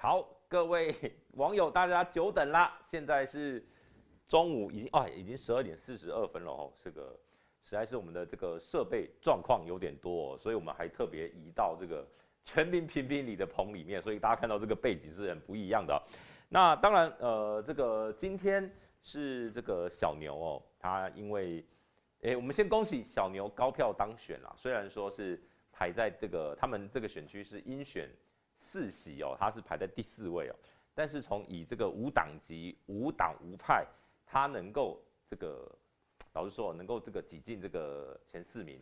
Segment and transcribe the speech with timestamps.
[0.00, 0.94] 好，各位
[1.32, 2.72] 网友，大家久等啦！
[2.86, 3.60] 现在是
[4.28, 6.72] 中午，已经啊，已经十二点四十二分了哦。
[6.76, 7.18] 这个
[7.64, 12.06] 实在是我们的这个设备状况有点多哦，所以我们还特别移到这个
[12.44, 16.00] 全民评评理的棚里面，所以大家看到这个背景是很不一样的。
[16.48, 18.72] 那当然，呃，这个今天
[19.02, 21.66] 是这个小牛哦，他因为，
[22.20, 24.54] 诶，我们先恭喜小牛高票当选啦。
[24.56, 25.42] 虽然说是
[25.72, 28.08] 排在这个他们这个选区是应选。
[28.60, 30.54] 四席哦，他是排在第四位哦，
[30.94, 33.86] 但是从以这个无党籍、无党无派，
[34.26, 35.70] 他能够这个，
[36.32, 38.80] 老实说，能够这个挤进这个前四名，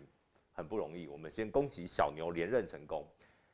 [0.52, 1.06] 很不容易。
[1.06, 3.06] 我们先恭喜小牛连任成功。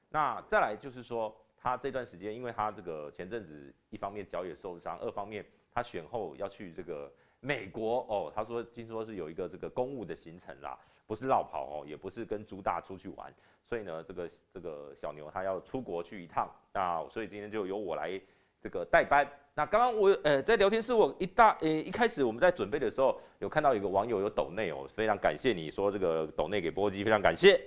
[0.09, 13.33] 那再来就是说，他这段时间，因为他这个前阵子一方面脚也受伤，二方面他选后要去这个美国哦，他说听说是有一个这个公务的行程啦，不是绕跑哦，也不是跟朱大出去玩。
[13.65, 18.21] 所以呢，这个这个小牛他要出国去一趟，那所以今天就由我来
[18.61, 19.27] 这个代班。
[19.55, 27.61] 那刚刚我呃在聊天室，我一大呃一开始我们在准备的时候，有看到有个网友有抖内哦，非常感谢你说这个抖内给波基，非常感谢。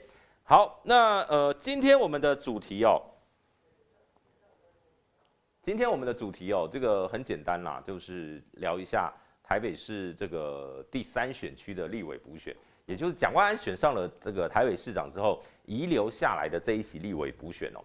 [0.44, 3.02] 好，那呃今天我们的主题哦，
[5.64, 9.12] 今天我们的主题哦，这个很简单啦，就是聊一下
[9.44, 12.56] 台北市这个第三选区的立委补选。
[12.86, 17.82] 也就是蒋万安选上了这个台北市长之后，遗留下来的这一席立委补选哦，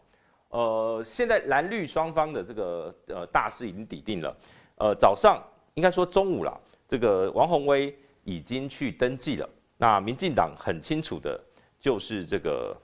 [0.50, 4.36] 呃，现在蓝绿双方的这个呃大势已经底定了，
[4.76, 9.48] 呃，早上应该说中午了，这个王宏威已经去登记了。
[9.78, 11.40] 那民进党很清楚的，
[11.78, 12.76] 就是这个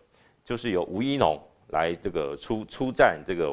[0.43, 3.51] 就是由吴一农来这个出出战这个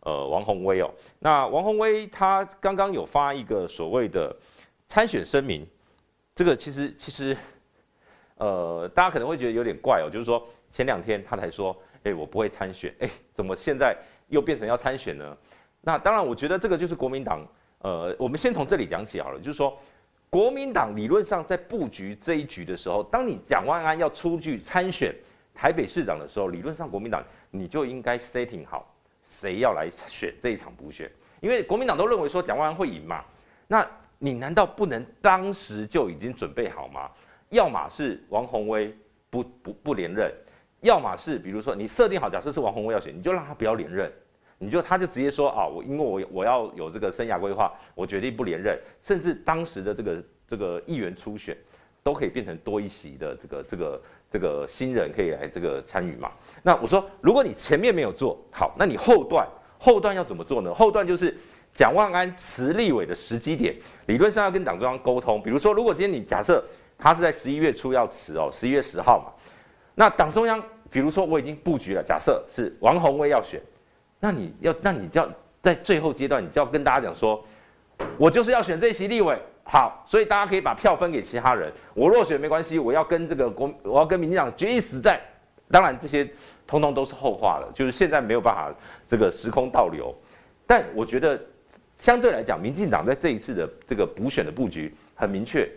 [0.00, 0.90] 呃王宏威哦。
[1.20, 4.34] 那王宏威他刚刚有发一个所谓的
[4.88, 5.64] 参选声明，
[6.34, 7.36] 这个其实其实。
[8.40, 13.94] 呃，大家可能会觉得有点怪哦，就是说前两天他才说，哎，我不会参选，哎，怎么现在
[14.28, 15.36] 又变成要参选呢？
[15.82, 17.46] 那当然，我觉得这个就是国民党，
[17.80, 19.78] 呃，我们先从这里讲起好了，就是说
[20.30, 25.14] 国民党理论上在布局这一局的时候，当你蒋万安要出去参选
[25.54, 28.90] 台北市长的时候，理论上国民党你就应该 setting 好
[29.22, 31.10] 谁要来选这一场补选，
[31.42, 33.22] 因为国民党都认为说蒋万安会赢嘛，
[33.66, 33.86] 那
[34.18, 37.10] 你难道不能当时就已经准备好吗？
[37.50, 38.94] 要么是王鸿薇
[39.28, 40.32] 不不不连任，
[40.80, 44.10] 要么是比如说你设定好，假设是王鸿薇要选，你就让他不要连任，
[44.58, 51.56] 你就他就直接说啊，我因为我我要有这个生涯规划，我决定不连任，甚至当时的这个这个议员初选
[52.02, 56.30] 都可以变成多一席的这个这个这个新人可以来这个参与嘛。
[56.62, 59.44] 那我说，如果你前面没有做好，那你后段
[59.76, 60.72] 后段要怎么做呢？
[60.72, 61.36] 后段就是
[61.74, 63.74] 蒋万安辞立委的时机点，
[64.06, 66.64] 理论上要跟党中央沟通，比如说如果今天你假设。
[67.00, 69.32] 他是在十一月初要辞哦，十一月十号嘛。
[69.94, 73.60] 那党中央，比如说我已经布局了，假设是王鸿薇要选，
[74.18, 75.28] 那你要，那你就要
[75.62, 77.42] 在最后阶段，你就要跟大家讲说，
[78.16, 81.72] 我就是要选这席立委，好，所以大家可以把票分给其他人。
[81.94, 85.20] 我落选没关系，我要跟这个国，我要跟民进党决一死战。
[85.70, 86.28] 当然这些
[86.66, 88.74] 通通都是后话了，就是现在没有办法
[89.06, 90.14] 这个时空倒流。
[90.66, 91.40] 但我觉得
[91.98, 95.70] 相对来讲，民进党在这一次的这个补选的布局很明确。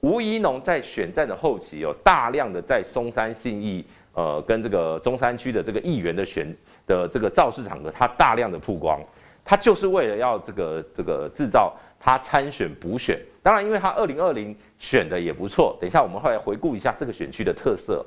[0.00, 6.46] 吴怡农在选战的后期有大量的在松山信义，呃，跟这个中山区的这个议员的选
[6.86, 9.00] 的这个造势场合，他大量的曝光，
[9.44, 13.18] 他就是为了要这个这个制造他参选补选。
[13.42, 15.76] 当然，因为他二零二零选的也不错。
[15.80, 18.06] 等一下我们后来回顾一下这个选区的特色。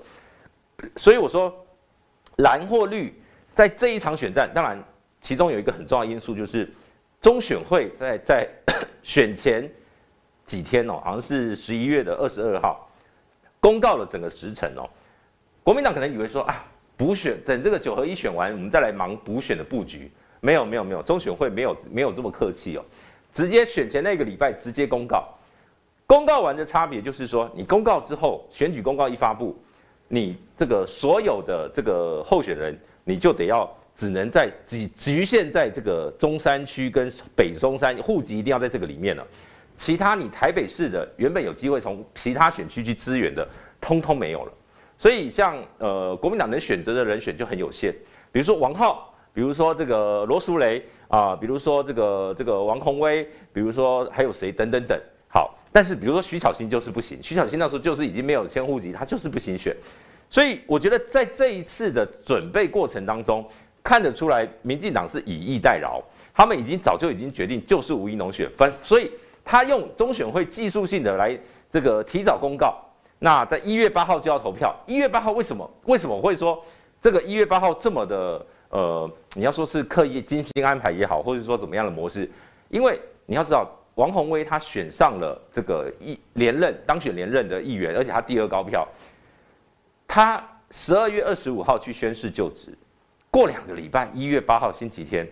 [0.95, 1.53] 所以我说，
[2.37, 3.13] 蓝或绿
[3.53, 4.81] 在这一场选战，当然
[5.19, 6.71] 其中有一个很重要因素就是
[7.19, 8.47] 中选会在在
[9.03, 9.69] 选前。
[10.51, 12.85] 几天哦，好像是十一月的二十二号，
[13.61, 14.83] 公告了整个时程哦。
[15.63, 16.65] 国民党可能以为说啊，
[16.97, 20.11] 补选等这个九合一选完，我们再来忙补选的布局。
[20.41, 22.83] 没有没有没有，中选会没有没有这么客气哦，
[23.31, 25.25] 直接选前那个礼拜直接公告。
[26.05, 29.57] 公告完的差别就是说，你公告之后，选举公告一发布，
[30.09, 39.25] 你这个所有的这个候选人，你就得要只能在局局限在这个中山区跟北松山，户籍一定要在这个里面了。
[39.81, 43.47] 其他你台北市的原本有机会从其他选区去支援的，
[43.81, 44.53] 通通没有了。
[44.95, 47.91] 所以像呃国民党能选择的人选就很有限，
[48.31, 54.95] 比如说王浩，比如说这个罗淑蕾啊，比如说这个这个王宏威，比如说还有谁等等等。
[55.27, 59.75] 好，但是比如说徐巧芯就是不行，徐巧芯那时候就是已经没有迁户籍，他就是不行选。
[60.29, 63.43] 所以我觉得在这一次的准备过程当中，
[63.83, 65.99] 看得出来民进党是以逸待劳，
[66.35, 69.09] 他们已经早就已经决定就是吴怡农选，分所以。
[69.43, 71.37] 他用中选会技术性的来
[71.69, 72.77] 这个提早公告，
[73.19, 74.75] 那在一月八号就要投票。
[74.85, 75.69] 一月八号为什么？
[75.85, 76.63] 为什么会说
[77.01, 82.29] 这个一月八号这么的呃，你要说是刻意精心安排也好，或者说怎么样的模式，
[82.69, 88.87] 因为你要知道，王鸿薇他选上了这个一连任当选连任的议员，而且他第二高票，
[90.07, 92.77] 他十二月二十五号去宣誓就职，
[93.29, 95.29] 过两个礼拜，一月八号星期天，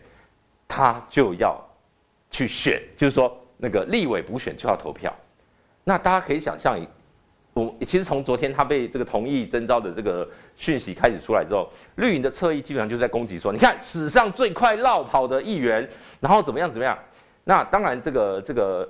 [0.68, 1.58] 他就要
[2.30, 5.14] 去选，就是说那个立委补选就要投票，
[5.84, 6.80] 那大家可以想象。
[7.54, 10.26] 我其实从昨天他被这个同意征召的这个
[10.56, 15.86] 讯息开始出来之后，绿营的侧翼基本上就在攻击说，你看史上最快落跑的议员，
[16.22, 16.98] 然后怎么样怎么样。
[17.44, 18.88] 那当然这个这个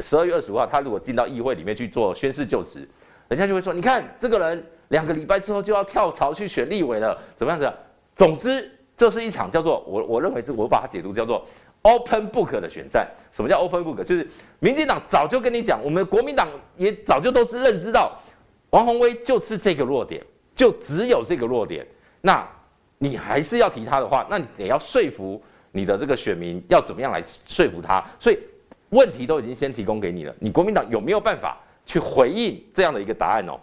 [0.00, 2.88] 十二月二十五号他如果进到议会里面去做宣誓就职，
[3.28, 7.70] 人家就会说，你看这个人两个礼拜之后就要跳槽去选立委了，怎么样子？
[8.16, 11.46] 总之这是一场叫做我我认为这我把它解读叫做。
[11.88, 14.04] Open Book 的选战，什么叫 Open Book？
[14.04, 16.46] 就是民进党早就跟你讲，我们国民党
[16.76, 18.14] 也早就都是认知到，
[18.68, 20.22] 王宏威就是这个弱点，
[20.54, 21.86] 就只有这个弱点。
[22.20, 22.46] 那
[22.98, 25.42] 你还是要提他的话，那你得要说服
[25.72, 28.04] 你的这个选民，要怎么样来说服他？
[28.20, 28.38] 所以
[28.90, 31.56] 问题都已经先提供给你了，你国民党有没有办法
[31.86, 33.58] 去回应这样的一个答案哦？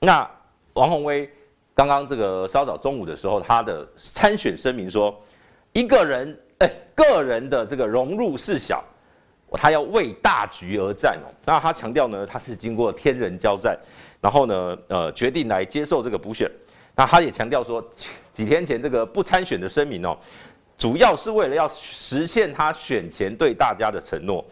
[0.00, 0.26] 那
[0.72, 1.30] 王宏威
[1.74, 5.14] 刚刚这个稍早中午的时候，他的参选声明说，
[5.74, 6.34] 一个人。
[6.98, 8.84] 个人的这个融入事小，
[9.52, 11.30] 他要为大局而战哦。
[11.46, 13.78] 那他强调呢，他是经过天人交战，
[14.20, 16.50] 然后呢，呃，决定来接受这个补选。
[16.96, 17.80] 那他也强调说，
[18.32, 20.18] 几天前这个不参选的声明哦，
[20.76, 24.44] 主要是为了要实现他选前对大家的承诺。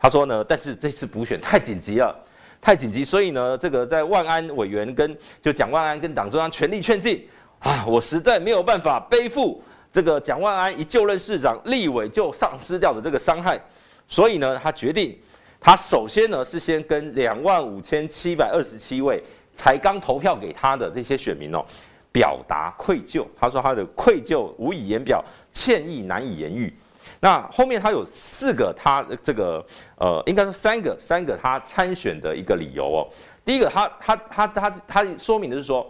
[0.00, 2.12] 他说呢，但是这次补选太紧急了，
[2.60, 7.24] 太紧急，所以呢，这个在万安委员跟就蒋万安跟党中央全力劝进
[7.60, 9.62] 啊，我实在没有办法背负。
[9.92, 13.60] 这个蒋万安一就任市长，立委就丧失掉的这个伤害，
[14.08, 15.14] 所以呢，他决定，
[15.60, 19.22] 他首先呢是先跟两万五千七百二十七位
[19.52, 21.62] 才刚投票给他的这些选民哦，
[22.10, 23.26] 表达愧疚。
[23.38, 25.22] 他说他的愧疚无以言表，
[25.52, 26.74] 歉意难以言喻。
[27.20, 29.62] 那后面他有四个他这个
[29.98, 33.06] 呃，应该说三个三个他参选的一个理由哦。
[33.44, 35.86] 第一个他，他他他他他说明的是说。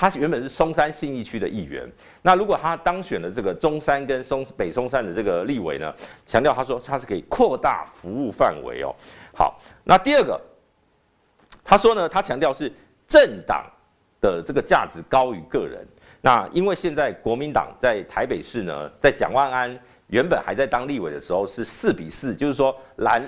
[0.00, 1.86] 他原本是松山信义区的议员，
[2.22, 5.94] 那如果他当选了这个中山跟松北松山的这个立委呢，
[6.24, 8.96] 强调他说他是可以扩大服务范围哦。
[9.34, 10.40] 好，那第二个，
[11.62, 12.72] 他说呢，他强调是
[13.06, 13.66] 政党
[14.22, 15.86] 的这个价值高于个人。
[16.22, 23.22] 那因为现在国民党在台北市呢，在蒋万安原本还在当立委的时候是四比四，就是说蓝。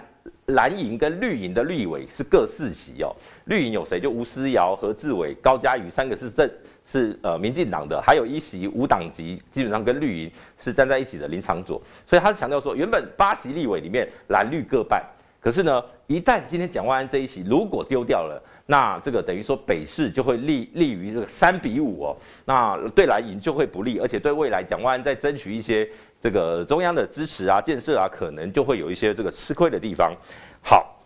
[0.47, 4.01] 蓝营跟绿营的立委是各四席哦，绿营有谁？
[4.01, 6.51] 就吴思瑶、何志伟、高嘉瑜三个是正
[6.85, 15.01] 是呃民进党的，还有一席无党籍，基本上跟绿营是站在一起的林长佐，所以他是强调说，原本八席立委里面蓝绿各半，
[15.41, 22.17] 可是呢，一旦今天蒋万安这一席如果丢掉了，那这个等于说北市就会立立于这个三比五哦，
[22.47, 25.89] 那对蓝营就会不利，而且对未来蒋万安再争取一些。
[26.23, 30.17] 这个中央的支持啊、建设啊，可能就会有一些这个吃亏的地方。
[30.63, 30.97] 好，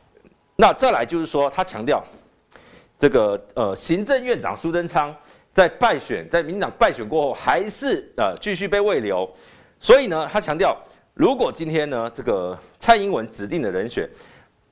[0.57, 2.05] 那再来就是说，他强调
[2.99, 5.17] 这个呃，行政院长苏贞昌
[5.55, 9.27] 在败选，在民进党败选过后，还是呃继续被慰留。
[9.81, 10.77] 所以呢，他强调，
[11.15, 14.07] 如果今天呢，这个蔡英文指定的人选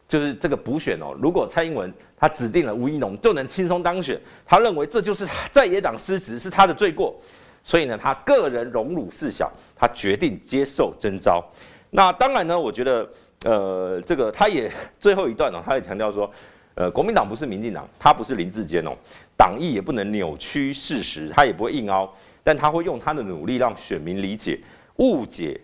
[0.06, 7.18] 就是这个补选哦，如果蔡英文他指定了吴怡农就能轻松当选，他认为这就是在野党失职，是他的罪过。
[7.64, 11.42] 所以呢，他个人荣辱事小，他决定接受征召。
[11.90, 13.08] 那当然呢，我觉得，
[13.44, 16.30] 呃，这个他也最后一段呢、哦，他也强调说，
[16.74, 18.90] 呃，国民党不是民进党，他不是林志坚哦，
[19.36, 24.60] 党意也不能扭曲事实，他也不会硬凹，但他会用他的努力让选民理解、
[24.96, 25.58] 误解，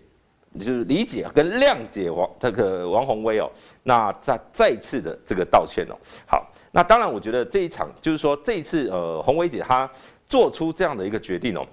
[0.57, 3.47] 就是理解跟谅解王这个王宏威哦。
[3.83, 5.95] 那再再次的这个道歉哦。
[6.25, 9.89] 好，那当然，我觉得这一场就是说这一次，呃，宏威姐她
[10.29, 11.67] 做出这样的一个决定哦。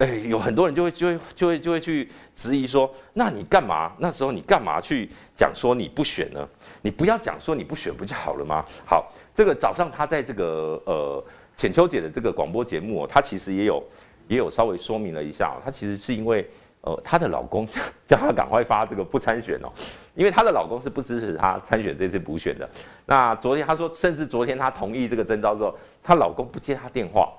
[0.00, 3.92] 哎，有很多人就会就会就会就会去质疑说，那你干嘛？
[3.98, 6.48] 那时候你干嘛去讲说你不选呢？
[6.80, 8.64] 你不要讲说你不选不就好了吗？
[8.86, 11.22] 好，这个早上他在这个呃
[11.54, 13.84] 浅秋姐的这个广播节目，他其实也有
[14.26, 16.48] 也有稍微说明了一下，他其实是因为
[16.80, 17.68] 呃她的老公
[18.08, 19.68] 叫她赶快发这个不参选哦，
[20.14, 22.66] 因为她的老公是不支持她参选这次补选的。
[23.04, 27.30] 那昨天她说，甚至昨天她同意这个征召之后，她老公不接她电话。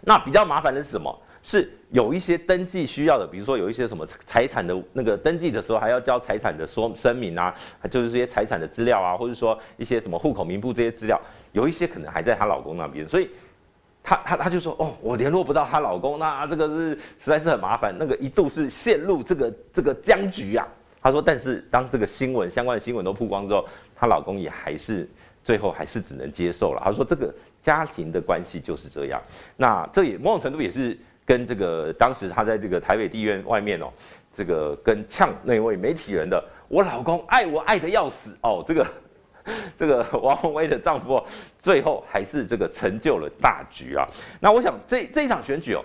[0.00, 1.14] 那比较麻烦的是什么？
[1.42, 7.54] 是有一些登记需要的，比如说有一些什么财产的那个登记的时候，还要交财产的说声明啊，
[7.90, 11.18] 就是这些财产的资料啊，或者说一些什么户口名簿这些资料，
[11.52, 13.30] 有一些可能还在她老公那边，所以
[14.02, 20.68] 她她她就说哦，我联络不到她老公，那这个是实在是很麻烦，那个一度是陷入这个这个僵局啊。
[21.00, 23.64] 她说，但是当这个新闻相关的新闻都曝光之后，
[23.96, 25.08] 她老公也还是
[25.42, 26.82] 最后还是只能接受了。
[26.84, 29.22] 她说这个家庭的关系就是这样，
[29.56, 30.98] 那这也某种程度也是。
[31.28, 33.92] 跟这个当时他在这个台北地院外面哦，
[34.32, 38.86] 这个跟呛那位媒体人的，我老公爱我爱得要死哦，这个
[39.76, 41.26] 这个王鸿威的丈夫哦，
[41.58, 44.06] 最后还是这个成就了大局啊。
[44.40, 45.84] 那我想这这一场选举哦。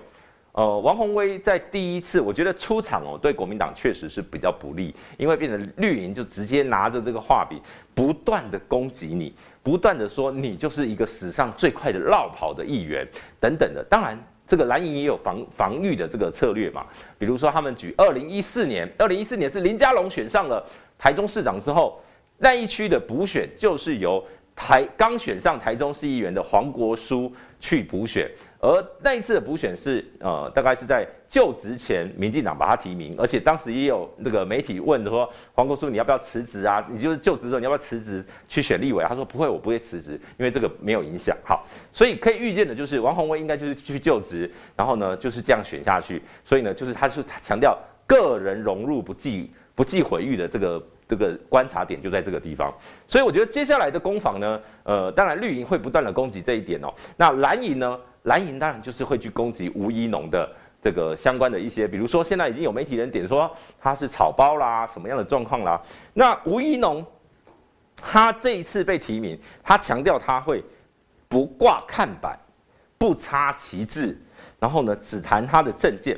[0.54, 7.60] 呃，王鸿威在第一次，我觉得出场哦，对国民党确实是比较不利，因为变成绿营就直接拿着这个画笔，
[7.96, 9.34] 不断的攻击你，
[9.64, 13.04] 不断的说你就是一个史上最快的落跑的议员
[13.40, 13.84] 等等的。
[13.90, 14.16] 当然，
[14.54, 16.86] 这个蓝营也有防防御的这个策略嘛，
[17.18, 20.64] 比如说他们举二零一四年，二零一四年是林佳龙选上了
[20.96, 22.00] 台中市长之后，
[22.38, 24.24] 那一区的补选就是由
[24.56, 28.30] 台刚选上台中市议员的黄国书去补选。
[28.64, 36.82] 而那一次的补选是，呃，大概是在就职前，民进党把他提名，而且当时也有那个媒体问说，黄国书你要不要辞职啊？
[36.90, 39.04] 你就是就职之后你要不要辞职去选立委？
[39.04, 41.36] 他说不会，我不会辞职，因为这个没有影响。
[41.44, 46.22] 好，所以可以预见的就是王宏威应该就是去就职，然后呢就是这样选下去。
[46.46, 47.78] 所以呢，就是他是强调
[48.08, 52.74] 个人融入不计不计毁誉的这个这个观察点就在这个地方。
[53.10, 58.00] 所以我觉得接下来的攻防呢，呃，当然绿营会不断的攻击这一点哦，那蓝营呢？
[58.24, 60.50] 蓝营当然就是会去攻击吴一农的
[60.82, 63.50] 这个相关的一些，比如说现在已经有媒体人点说
[63.80, 65.82] 他是草包啦，什么样的状况啦？
[66.14, 67.06] 那吴一农
[67.98, 70.64] 他这一次被提名，他强调他会
[71.28, 72.38] 不挂看板，
[72.98, 74.18] 不插旗帜，
[74.60, 76.18] 然后呢只谈他的政见，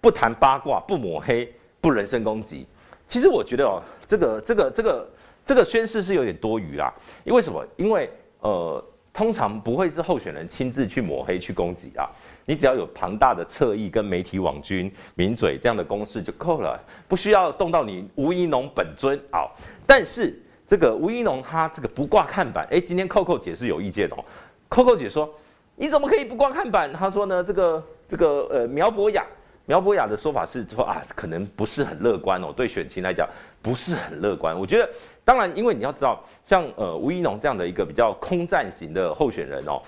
[0.00, 2.66] 不谈八卦，不抹黑，不人身攻击。
[3.08, 5.10] 其实我觉得哦，这个这个这个
[5.44, 6.92] 这个宣誓是有点多余啦，
[7.24, 7.66] 因为什么？
[7.76, 8.08] 因为
[8.40, 8.84] 呃。
[9.20, 12.08] 通常不会是候选人亲自去抹黑、去攻击啊，
[12.46, 19.44] 你只要有庞大的侧翼跟媒体网军、名嘴这样的攻势就够了，不需要动到你吴怡农本尊啊。
[19.86, 24.24] 但是这个吴怡农他这个不挂看板，哎，今天扣扣姐是有意见哦。
[24.70, 25.30] 扣扣姐说
[25.76, 29.22] ：“你怎么可以不挂看板？”他说呢，这个这个呃苗博雅。
[29.66, 33.28] 苗博雅的说法是说啊，可能不是很乐观哦，对选情来讲
[33.62, 34.58] 不是很乐观。
[34.58, 34.90] 我觉得，
[35.30, 39.80] 当然，因为你要知道，像呃吴依农这样的一个比较空战型的候选人哦，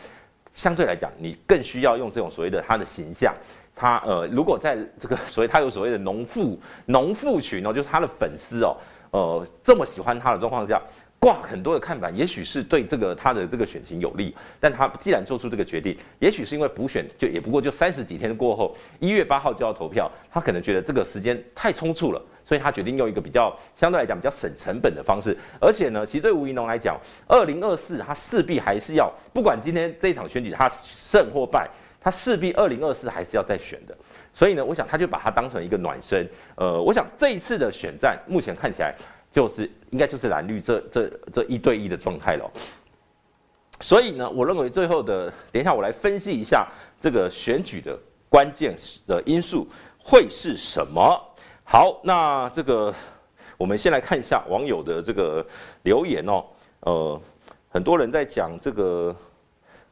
[0.52, 3.34] 相对来讲，你更需要用这种所谓的他的形象，
[3.75, 6.56] 他呃如果在这个所谓他有所谓的农妇
[6.87, 8.76] 农妇群哦，就是他的粉丝哦，
[9.11, 10.80] 呃这么喜欢他的状况下。
[11.18, 25.37] 挂很多的看板，也许是对这个他的这个选情有利，但他既然做出这个决定，也许是因为补选就也不过就三十几天过后，一月八号就要投票，他可能觉得这个时间太匆促了，所以他决定用一个比较相对来讲比较省成本的方式。
[25.61, 26.96] 而且呢，其实对吴怡农来讲，
[27.26, 31.68] 二零二四他势必还是要，不管今天这一场选举他胜或败，
[32.00, 33.96] 他势必二零二四还是要再选的。
[34.34, 36.28] 所以呢，我想他就把它当成一个暖身。
[36.56, 38.94] 呃，我想这一次的选战目前看起来。
[39.34, 42.52] 就是应该就是蓝绿这这这一对一的状态了，
[43.80, 46.68] 所以呢，我认为最后的，等一下我来分析一下
[47.00, 49.66] 这个选举的关键的因素
[49.99, 51.18] 会是什么。
[51.72, 52.94] 好，那这个
[53.56, 55.42] 我们先来看一下网友的这个
[55.84, 56.44] 留言哦，
[56.80, 57.18] 呃，
[57.70, 59.16] 很多人在讲这个，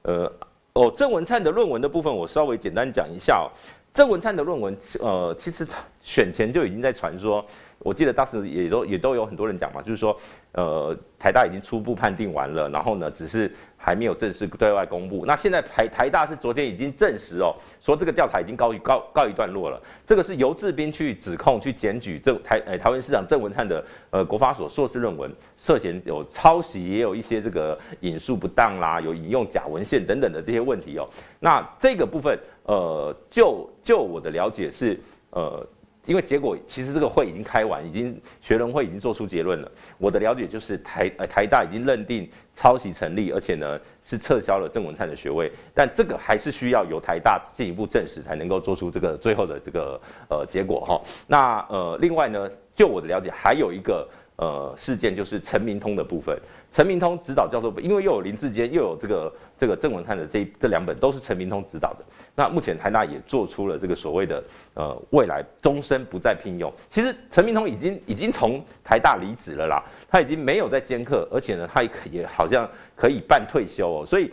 [0.02, 0.30] 呃，
[0.74, 3.48] 哦，郑文灿的论文的部分，我稍微简单讲一下哦。
[3.94, 5.66] 郑文灿的论文，呃，其实
[6.02, 7.42] 选前就已经在传说。
[7.78, 10.14] 我记得当时也都也都有很多人讲嘛，就是说，
[10.52, 15.24] 呃，台大已经初步判定完了，然后呢，只是还没有正式对外公布。
[15.24, 19.80] 那现在台台大是昨天已经证实哦，说这个调查已经告一告告一段落了。
[20.04, 31.08] 这个是游志斌去指控去检举郑台呃桃园市长郑文灿的呃国法所硕士论文涉嫌有抄袭，也有一些这个引述不当啦，有引用假文献等等的这些问题哦。
[31.38, 34.98] 那这个部分呃，就就我的了解是
[35.30, 35.64] 呃。
[36.06, 39.70] 因为结果其实这个会已经开完，已经学伦会已经做出结论了。
[39.98, 51.00] 我的了解就是台台大已经认定抄袭成立，而且呢是撤销了郑文灿的学位，但这个还是需要由台大进一步证实才能够做出这个最后的这个呃结果哈。
[51.26, 56.38] 那呃另外呢，就我的了解还有一个呃事件就是陈明通的部分。
[56.72, 62.04] 陈明通指导教授，因为又有林志坚，又有这个这个郑文灿的这这两本都是陈明通指导的。
[62.36, 64.42] 那目前台大也做出了这个所谓的
[64.74, 66.72] 呃未来终身不再聘用。
[66.88, 74.06] 其实陈明通已经已经从台大离职了啦，他已经没有在兼课，而且呢，他也也好像可以办退休哦。
[74.06, 74.32] 所以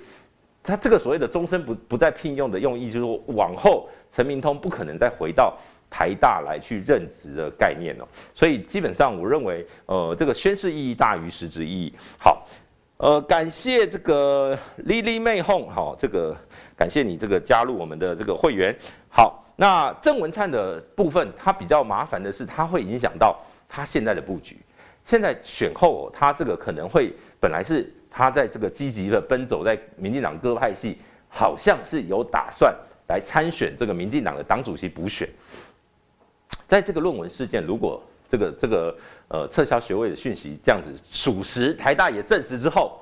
[0.62, 5.58] 他这个所谓的终身不不再聘用的用意，就是说往后陈明通不可能再回到。
[5.90, 11.94] 台大来去任职的概念哦，所以基本上我认为，呃，这个宣誓意义大于实质意义。
[12.20, 12.46] 好，
[12.98, 16.36] 呃，感谢这个 Lily May Home，好，这个
[16.76, 18.76] 感谢你这个加入我们的这个会员。
[19.10, 23.40] 好，那郑文灿的部分，它比较麻烦的是，它会影响到
[23.70, 24.58] 他现在的布局。
[25.06, 30.98] 现在选后，他这个可能会本来是他在这个积极的奔走在民进党各派系，
[31.30, 32.76] 好像是有打算
[33.08, 35.26] 来参选这个民进党的党主席补选。
[36.68, 38.98] 在这个论文事件，如果这个这个
[39.30, 43.00] 呃撤销学位的讯息这样子属实，台大也证实之后，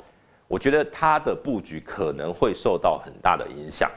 [0.48, 3.89] 我觉得他的布局可能会受到很大的影响。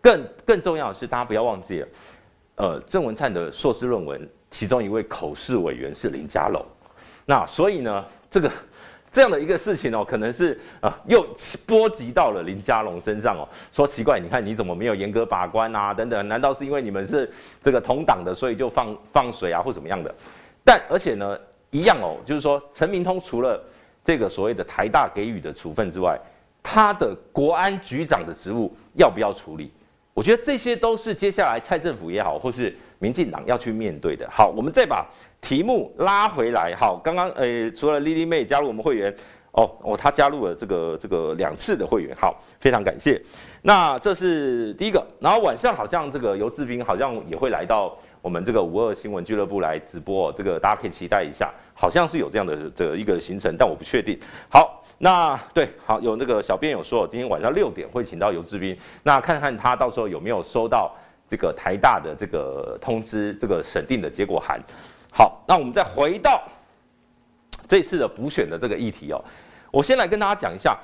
[0.00, 1.84] 更更重要的是，大家不要忘记，
[2.54, 6.64] 呃，郑文灿的硕士论文其中一位口试委员是林家龙，
[7.26, 8.50] 那所以呢，这个。
[9.12, 11.26] 这样的一个事情哦，可能是啊，又
[11.66, 13.48] 波及到了林佳龙身上哦。
[13.72, 15.92] 说奇怪，你看你怎么没有严格把关啊？
[15.92, 17.28] 等等，难道是因为你们是
[17.62, 20.14] 这个同党的，所以就放放水啊，或怎么样的？
[20.64, 21.36] 但而且呢，
[21.70, 23.60] 一样哦，就是说陈明通除了
[24.04, 26.16] 这个所谓的台大给予的处分之外，
[26.62, 29.72] 他的国安局长的职务要不要处理？
[30.14, 34.28] 我觉得这些都是接下来蔡政府也好，或是民进党要去面对的。
[34.30, 35.04] 好，我们再把
[35.40, 36.72] 题目拉回来。
[36.78, 39.12] 好，刚刚呃，除了 Lily May 加入我们会员，
[39.50, 43.20] 哦哦，她加入了这个这个两次的会员，好，非常感谢。
[43.62, 47.92] 那这是第一个，然后晚上好像这个游志斌好像也会来到
[48.22, 54.16] 我们这个五二新闻俱乐部来直播，这个大家可以期待一下，好像是有这样的的一个行程，但我不确定。
[54.48, 54.76] 好。
[55.02, 60.94] 那对，好，有那个小编有说，今天晚上六点会请到游志斌，那看看他到时候有没有收到
[61.30, 64.60] 这个台大的这个通知，这个审定的结果函。
[65.12, 66.42] 好，那我们再回到
[67.68, 69.24] 这次的补选的这个议题哦，
[69.70, 70.76] 我先来跟大家讲一下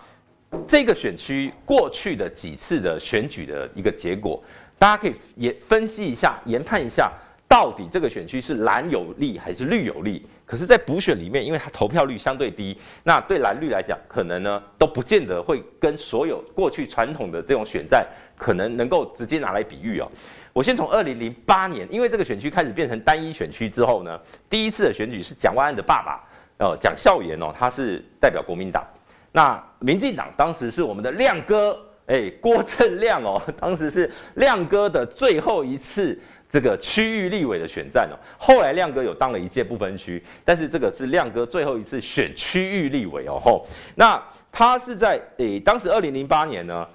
[0.68, 4.40] 这个选区过去的几次的选举的一个结果，
[4.78, 7.12] 大家可以也分析一下，研判一下，
[7.48, 10.24] 到底这个选区是蓝有利还是绿有利。
[10.46, 18.06] 可是，在补选里面，因为它投票率相对低，那对蓝绿来讲，可能呢都不见得会跟所有过去传统的这种选战，
[18.38, 20.08] 可能能够直接拿来比喻哦。
[20.52, 26.24] 我先从二零零八年，因为这个选区开始变成单一选区之后呢，第一次的选举是蒋万安的爸爸，
[26.58, 28.86] 呃，蒋孝严哦，他是代表国民党，
[29.32, 31.76] 那民进党当时是我们的亮哥，
[32.06, 36.16] 哎，郭正亮哦，当时是亮哥的最后一次。
[36.56, 43.38] 这个区域立委的选战哦，后来亮哥有当了一届不分区，但是这个是亮哥最后一次选区域立委哦。
[43.38, 44.18] 吼，那
[44.50, 46.88] 他是在诶，当时二零零八年呢，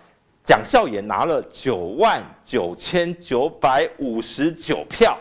[0.44, 5.16] 蒋孝严拿了九万九千九百五十九票，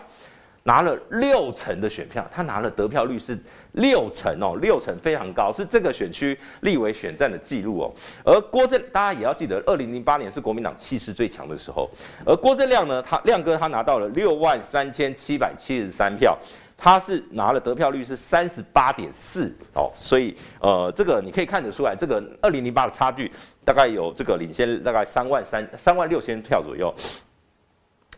[0.63, 3.39] 拿了六成的选票，他拿了得票率是。
[3.81, 7.93] 六成哦，六成非常高，是这个选区立委选战的记录哦。
[8.25, 11.89] 而郭正，大家也要记得，二零零八年是国民党气势最强的时候。
[12.25, 16.39] 而郭正亮呢，他亮哥他拿到了六万三千七百七十三票，
[16.77, 19.91] 他是拿了得票率是三十八点四哦。
[19.97, 23.33] 所以呃，这个你可以看得出来，这个二零零八的差距
[23.65, 26.95] 大概有这个领先大概三万三三万六千票左右。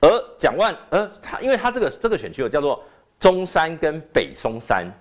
[0.01, 2.83] 而蒋万，呃，他因为他这个这个选区有叫做
[3.21, 4.93] 中山跟北松山。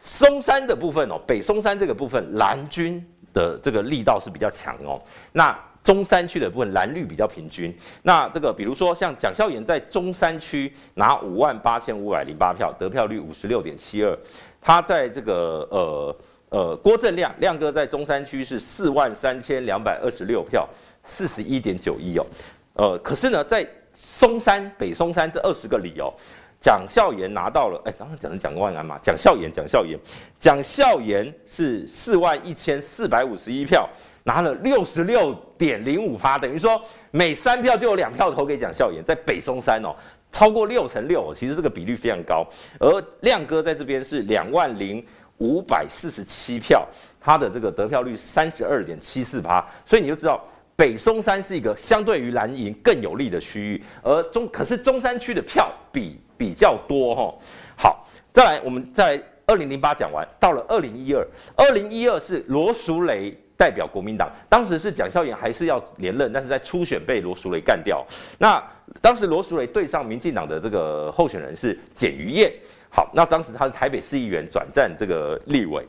[0.00, 5.00] 松山的部分哦，北松山这个部分蓝军的这个力道是比较强哦。
[5.32, 7.74] 那中山区的部分蓝绿比较平均。
[8.02, 14.18] 那这个比如说像蒋孝严在中山区拿五万八千五百零八票，得票率五十六点七二。
[14.60, 16.16] 他在这个呃
[16.50, 20.68] 呃郭正亮亮哥在中山区是四万三千两百二十六票，
[21.04, 22.26] 四十一点九一哦。
[22.74, 26.12] 呃，可是呢，在松山北松山这二十个里哦。
[26.60, 29.98] 蒋孝严拿到了，哎，刚刚讲的蒋万安嘛，蒋孝严，蒋孝严，
[30.38, 33.88] 蒋孝严是四万一千四百五十一票，
[34.24, 39.94] 拿了六十六点零五趴，等于说每三票就有两票投给蒋孝严，在北松山哦，
[40.32, 42.44] 超过六成六，其实这个比率非常高。
[42.80, 45.04] 而亮哥在这边是两万零
[45.38, 46.86] 五百四十七票，
[47.20, 50.42] 他的这个得票率三十二点七四趴，所以你就知道。
[50.76, 57.34] 北松山是一个相对于蓝营更有利的区域，而中可是中山区的票比比较多哈。
[57.76, 68.06] 好，再来，我们在二零零八讲完，到了二零一二，二零一二是罗淑蕾代表国民党，当时是蒋孝严还是要连任，但是在初选被罗淑蕾干掉。
[68.38, 68.62] 那
[69.00, 72.52] 当时罗淑蕾对上民进党的这个候选人是简于晏，
[72.88, 75.84] 好，那当时他是台北市议员转战这个立委。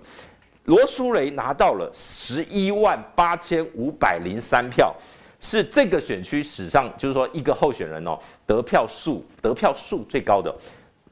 [0.65, 4.95] 罗淑蕾拿到了十一万八千五百零三票，
[5.39, 10.53] 是这个选区史上就是说一个候选人哦得票数得票数最高的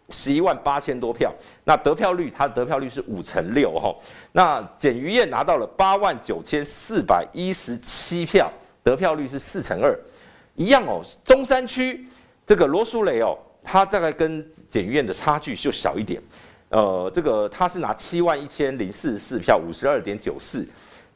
[0.09, 1.33] 十一万八千多票，
[1.65, 3.93] 那得票率他的得票率是五成六哈，
[4.31, 8.49] 那简余晏拿到了八万九千四百一十七票，
[8.83, 9.93] 得票率是四成二，
[10.55, 11.01] 一样哦。
[11.25, 12.07] 中山区
[12.45, 16.21] 这个罗淑蕾哦，他大概跟简余晏的差距就小一点。
[16.69, 20.65] 呃，这个他是拿七万一千零四十四票，五十二点九四。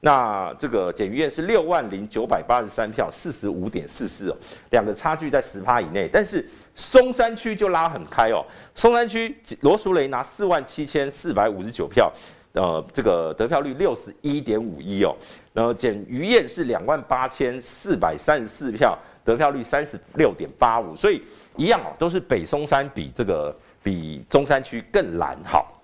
[0.04, 4.38] 那这个简余晏是六万零九百八十三票，四十五点四四哦，
[4.72, 6.10] 两个差距在十趴以内。
[6.12, 6.44] 但是
[6.76, 12.12] 松山区就拉很开哦，松山区罗淑蕾拿四万七千四百五十九票，
[12.54, 15.16] 呃，这个得票率六十一点五一哦。
[15.54, 21.22] 然后简余晏是两万八千四百三十四票，得票率三十六点八五，所以
[21.58, 25.38] 一样哦，都是北松山比这个比中山区更蓝。
[25.44, 25.80] 好，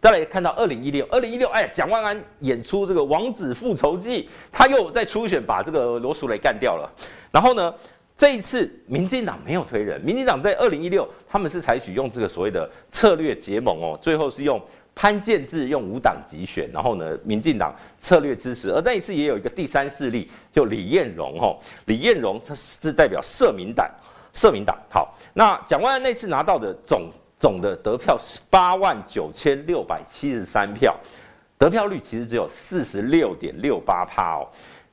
[0.00, 6.90] 再来看到二零一六，二零一六，哎，蒋万安演出这个王子复仇记，他又在初选把这个罗淑蕾干掉了。
[7.30, 7.74] 然后呢，
[8.16, 14.60] 这一次民进党没有推人，民进党在二零一六他们是采取用这个所谓的策略结盟哦，最后是用。
[14.92, 23.88] 潘建志用五党集选，然后呢，民进党策略支持，而那一次也有一个第三势力，就李彦荣吼，李彦荣他是代表社民党，
[24.34, 24.76] 社民党。
[24.90, 27.08] 好，那蒋万安那次拿到的总
[27.40, 30.94] 总的得票是八万九千六百七十三票，
[31.58, 34.46] 得票率其实只有四十六点六八趴哦。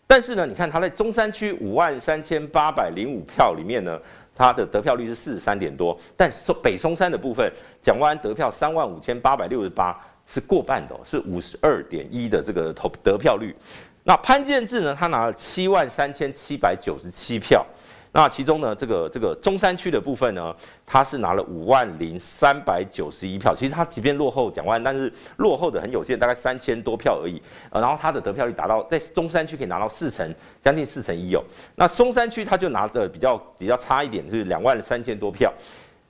[0.08, 4.00] 但是呢，你看他在中山区五万三千八百零五票里面呢。
[4.40, 13.56] 他的得票率是四十三点多，但是北松山的部分，蒋万安得票三万五千八百六十八，是过半的，是五十二点一的这个投得票率。
[14.04, 17.66] 那潘建志呢，他拿了七万三千七百九十七票。
[18.14, 23.54] 那其中呢，这个这个中山区的部分呢，他是拿了五万零三百九十一票。
[23.54, 27.40] 其实他即便落后蒋万，但是落后的很有限，大概三千多票而已。
[27.70, 31.44] 呃，然后他的得票率达到在中山区可以拿到四成，将近四成一有。
[31.76, 35.54] 那松山区他就拿着比较比较差一点，就是两万三千多票。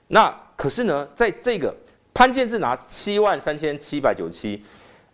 [0.06, 1.74] 那可是呢，在这个
[2.14, 4.64] 潘建志拿七万三千七百九十七，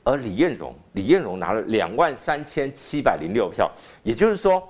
[0.04, 3.68] 而李彦荣李彦荣拿了两万三千七百零六票，
[4.04, 4.62] 也就是说。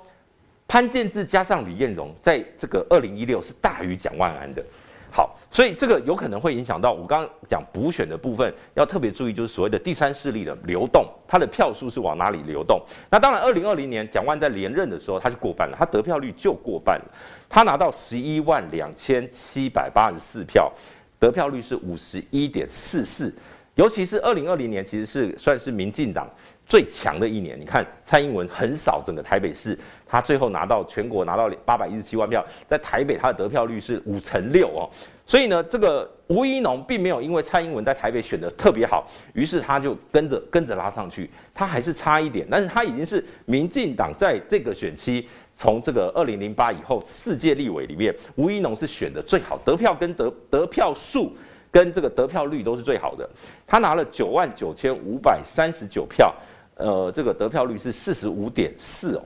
[0.75, 4.61] 潘建志加上李彦荣，在这个二零一六是大于蒋万安的。
[5.09, 12.83] 好，所以这个有可能会影响到我刚刚讲补选的部分，要特别注意，就是所谓的第三势力的流动，他的票数是往哪里流动。
[13.09, 17.05] 那当然，二零二零年蒋万在连任的时候，他就过半了，他得票率就过半了，
[17.49, 20.73] 他拿到十一万两千七百八十四票，
[21.21, 23.33] 得票率是五十一点四四。
[23.77, 26.29] 尤其是二零二零年，其实是算是民进党
[26.65, 27.59] 最强的一年。
[27.59, 29.79] 你看蔡英文横扫整个台北市。
[30.15, 34.89] 他最后拿到全国拿到八百一十七万票，在台北他的得票率是五成六哦，
[35.27, 51.37] 所以呢，这个吴怡农并没有因为蔡英文在台北选得特别好，于是他就跟着跟着拉上去，他还是差一点，但是他已经是民进党在这个选区从这个二零零八以后四届立委里面，吴怡农是选的最好，得票跟得得票数
[51.73, 53.29] 跟这个得票率都是最好的，
[53.67, 56.33] 他拿了九万九千五百三十九票，
[56.77, 59.23] 呃，这个得票率是四十五点四哦。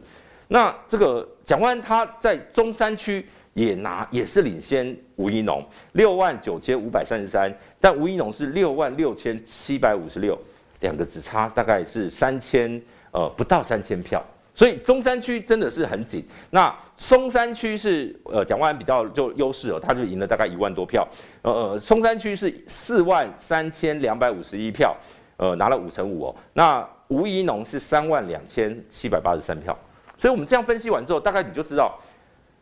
[0.49, 10.39] 那这个蒋万安他在中山区也拿也是领先吴怡农六万九千五百三十三，但吴怡农是六万六千七百五十六，
[10.81, 12.81] 两个只差大概是三千
[13.11, 16.25] 呃不到三千票，所以中山区真的是很紧。
[16.51, 21.07] 那松山区是呃蒋万安比较就优势哦，他就赢了大概一万多票。
[21.43, 24.97] 呃呃，松山区是四万三千两百五十一票，
[25.37, 26.35] 呃拿了五成五哦。
[26.55, 29.77] 那吴怡农是三万两千七百八十三票。
[30.19, 31.97] 所以，我们这样分析完之后，大概你就知道，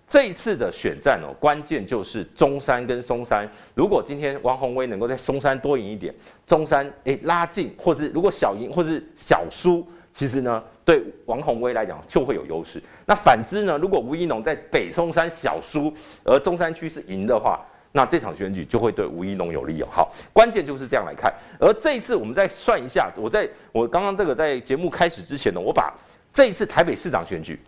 [0.06, 3.48] 这一次的选战哦，关键就是中山跟松山。
[3.74, 6.14] 如果今天王宏威能够在松山多赢一点，
[6.46, 12.80] 中山诶拉近，或是如果小赢或是小输，其实呢，对王宏威来讲就会有优势。
[13.06, 15.92] 那反之呢，如果吴一农在北松山小输，
[16.24, 17.58] 而中山区是赢的话，
[17.92, 19.88] 那这场选举就会对吴一农有利哦。
[19.90, 21.32] 好，关键就是这样来看。
[21.58, 25.92] 而这一次，我们再算一下，我在我刚刚这个在节目开始之前呢，我把。
[26.36, 27.58] 这一次台北市长选举，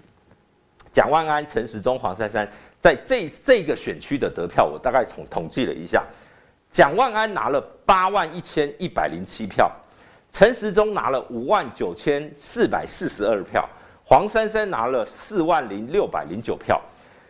[0.93, 2.47] 蒋万安、陈时中、黄珊珊
[2.79, 6.05] 在这这个选区的得票，我大概统统计了一下，
[6.71, 9.73] 蒋万安拿了八万一千一百零七票，
[10.31, 13.67] 陈时中拿了五万九千四百四十二票，
[14.05, 16.79] 黄珊珊拿了四万零六百零九票。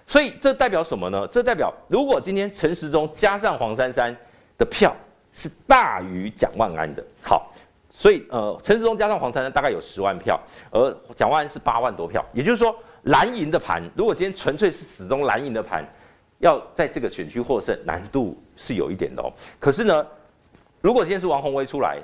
[0.09, 1.24] 所以这代表什么呢？
[1.31, 4.12] 这代表如果今天陈时中加上黄珊珊
[4.59, 4.92] 的票
[5.33, 7.55] 是大于蒋万安的，好。
[7.98, 12.24] 所以，呃，陈时中加上黄珊珊大概有十万票，而蒋万安是八万多票。
[12.32, 15.84] 也就是说，蓝营的盘，如果今天纯粹是死忠蓝营的盘，
[16.38, 19.32] 要在这个选区获胜，难度是有一点的哦。
[19.58, 20.06] 可是呢，
[20.80, 21.98] 如果今天是王鸿薇出来，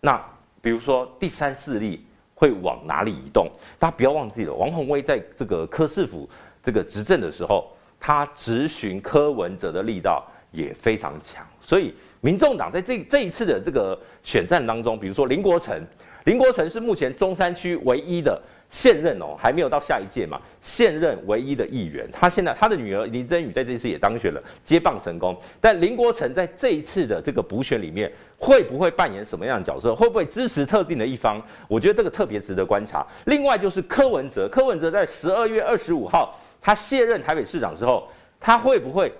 [0.00, 0.20] 那
[0.60, 2.04] 比如说第三势力
[2.34, 3.48] 会往哪里移动？
[3.78, 6.28] 大家不要忘记了，王鸿薇在这个柯市府
[6.64, 11.92] 这个执政的时候，他执询柯文哲的力道也非常强，所以。
[12.24, 15.84] 民众党在这这一次的这个选战当中，比如说林国成，
[16.22, 22.08] 林国成是目前中山区唯一的现任哦，还没有到下一届嘛，现任唯一的议员。
[22.12, 25.36] 他现在他的女儿林珍羽在这次也当选了，接棒成功。
[25.60, 29.92] 但林国成在这一次的这个补选里面，会不会扮演什么样的角色？
[29.92, 31.42] 会不会支持特定的一方？
[31.66, 33.04] 我觉得这个特别值得观察。
[33.24, 38.06] 另外就是柯文哲，柯文哲在十二月二十五号他卸任台北市长之后，
[38.38, 39.12] 他会不会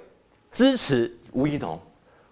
[0.52, 1.80] 支持吴怡农？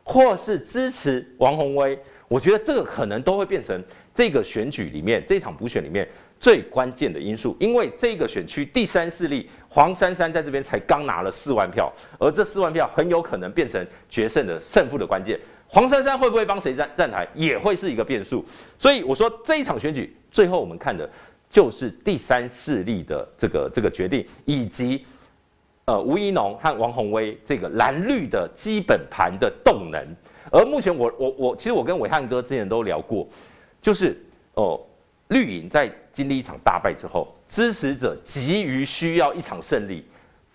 [0.02, 3.80] 或是支持王鸿薇，我觉得这个可能都会变成
[4.12, 6.08] 这个选举里面这场补选里面
[6.40, 15.38] 最关键的因素，因为这个选区第三势力黄珊珊在这边才刚拿了四万票，而这四万票很有可能变成决胜的胜负的关键。
[15.68, 18.44] 黄珊珊会不会帮谁站站台，也会是一个变数。
[18.80, 21.08] 所以我说这一场选举，最后我们看的
[21.48, 25.04] 就是第三势力的这个这个决定，以及
[25.90, 30.00] 呃吴怡农和王宏威这个蓝绿的基本盘的动能。
[30.53, 33.26] 而目前我我我，其实我跟暐瀚哥之前都聊过，
[33.83, 34.16] 就是
[34.55, 34.81] 哦。
[35.31, 40.05] 绿营在经历一场大败之后，支持者急于需要一场胜利，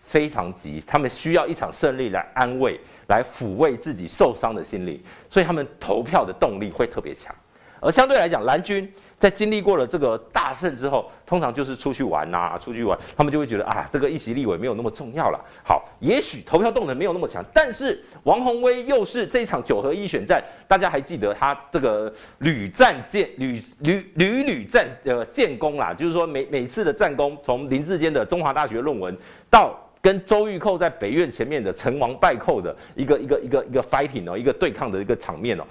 [0.03, 7.33] 非常急，他们需要一场胜利来安慰、来抚慰自己受伤的心灵，所以他们投票的动力会特别强。
[7.79, 8.91] 而相对来讲，蓝军。
[9.17, 15.39] 在经历过了这个大胜之后，通常就是出去玩呐、出去玩，他们就会觉得啊，这个一席立委没有那么重要了。
[15.63, 29.17] 好，也许投票动能没有那么强，但是王宏威又是这一场九合一选战，大家还记得他这个屡战建屡屡屡屡战呃建功啦，就是说每每次的战功，从林志坚的中华大学论文
[29.49, 35.63] 到跟周玉蔻在北院前面的成王败寇的一个一个一个一个 fighting 哦，一个对抗的一个场面哦，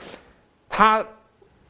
[0.66, 1.04] 他。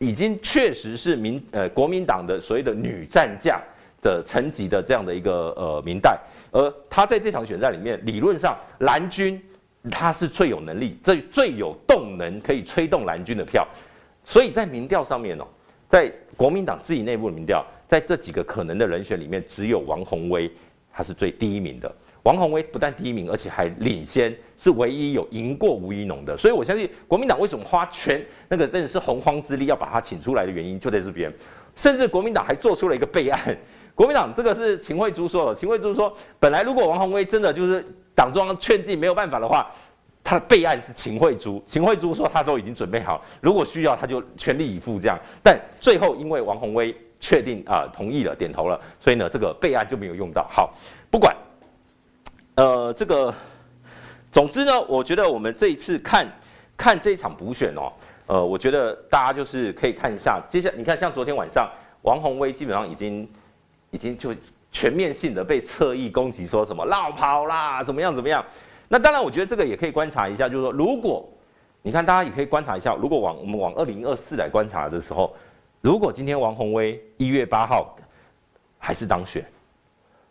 [0.04, 3.58] 已经确实是民呃国民党的所谓的女战将
[4.02, 9.42] 的层级的这样的一个呃民代，而他在这场选战里面，理论上蓝军
[9.90, 13.66] 他是最有能力、最最有动能可以吹动蓝军的票，
[14.22, 15.46] 所以在民调上面哦，
[15.88, 20.52] 在国民党自己内部的民调，在这几个可能的人选里面，只有王鸿薇
[20.92, 21.90] 他是最第一名的。
[22.24, 26.34] 王鸿薇不但第一名，而且还领先，是唯一有赢过吴怡农的。
[26.34, 31.32] 所以我相信国民党为什么花全那个真的是洪荒之力要把他请出来的原因就在这边。
[31.76, 33.38] 甚至国民党还做出了一个备案。
[33.94, 36.10] 国民党这个是秦慧珠说的，秦慧珠说，
[36.40, 37.84] 本来如果王鸿薇真的就是
[38.14, 39.70] 党中央劝进没有办法的话，
[40.22, 41.62] 他的备案是秦慧珠。
[41.66, 45.18] 秦慧珠说他都已经准备好，如果需要他就全力以赴这样。
[45.42, 50.48] 但最后因为王鸿薇确定啊、同意了点头了，所以呢这个备案就没有用到。
[50.48, 50.72] 好，
[51.10, 51.36] 不管。
[52.56, 53.34] 呃，这个，
[54.30, 56.24] 总之呢，我觉得我们这一次看
[56.76, 57.92] 看这一场补选哦，
[58.26, 61.68] 呃，我觉得大家就是可以看一下，接下来你看，像昨天晚上，
[62.02, 63.28] 王宏威基本上已经
[63.90, 64.32] 已经就
[64.70, 68.44] 全面性的被侧翼攻击，说什么落跑啦，怎么样怎么样。
[68.86, 71.28] 那当然，我觉得这个也可以观察一下，就是说，如果
[71.82, 75.34] 你看，大家也可以观察一下，如果往我们往二零二四来观察的时候，
[75.80, 77.96] 如果今天王宏威一月八号
[78.78, 79.44] 还是当选。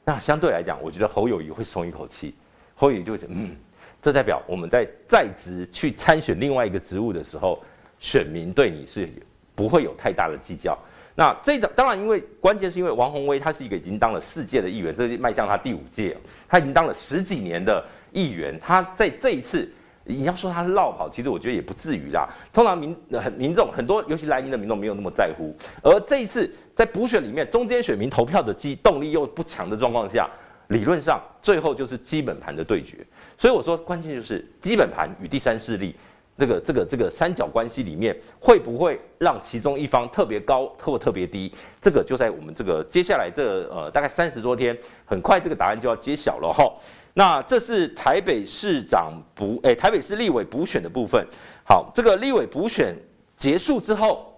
[0.03, 2.35] 那相对来讲，我觉得侯友谊会松一口气，
[2.75, 3.55] 侯友谊就会觉得，嗯，
[4.01, 7.63] 这代表我们在在职去参选另外一个职务的时候，
[7.99, 9.09] 选民对你是
[9.55, 10.77] 不会有太大的计较。
[11.15, 19.71] 那这种当然，因为关键是因为王宏威他是一个已经当了四届的议员，这是迈向他第五届，他已经当了十几年的议员，他在这一次。
[20.05, 22.27] 你要说他是落跑，其实我觉得也不至于啦。
[22.51, 25.55] 通常民很民众很多，尤其蓝营的民众没有那么在乎。
[25.81, 30.29] 而这一次在补选里面，中间选民投票的机动力又不强的状况下，
[30.67, 32.97] 理论上最后就是基本盘的对决。
[33.37, 35.95] 所以我说关键就是基本盘与第三势力
[36.37, 41.53] 这个这个这个三角关系里面，会不会让其中一方特别高或特别低？
[41.81, 46.69] 这个就在我们这个接下来这、呃大概三十多天，很快这个答案就要揭晓了哈。
[47.15, 51.23] 那这是台北市长补诶，台北市立委补选的部分。
[51.63, 52.95] 好，这个立委补选
[53.37, 54.33] 结束之后，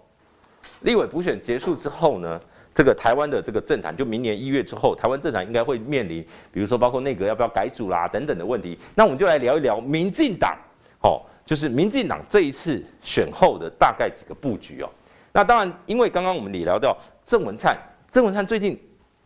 [0.81, 2.38] 立委补选结束之后呢，
[2.73, 8.77] 这个台湾的这个政坛，就明年一月之后，台湾政坛应该会面临，比如说包括内阁要不要改组啦等等的问题。
[8.93, 10.57] 那我们就来聊一聊民进党，
[11.01, 14.89] 哦，就是民进党这一次选后的大概几个布局哦。
[15.31, 17.77] 那当然，因为刚刚我们也聊到郑文灿，
[18.11, 18.77] 郑文灿最近。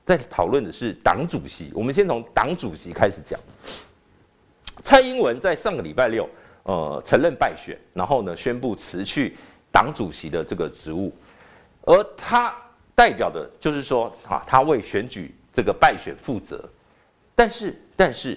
[0.10, 3.40] 在讨论的是党主席，我们先从党主席开始讲。
[4.82, 6.28] 蔡英文在上个礼拜六，
[6.64, 9.36] 呃，承认败选，然后呢，宣布辞去
[9.72, 11.14] 党主席的这个职务，
[11.84, 12.52] 而他
[12.96, 16.68] 代表的就是说，啊，他为选举这个败选负责。
[17.36, 18.36] 但是，但是，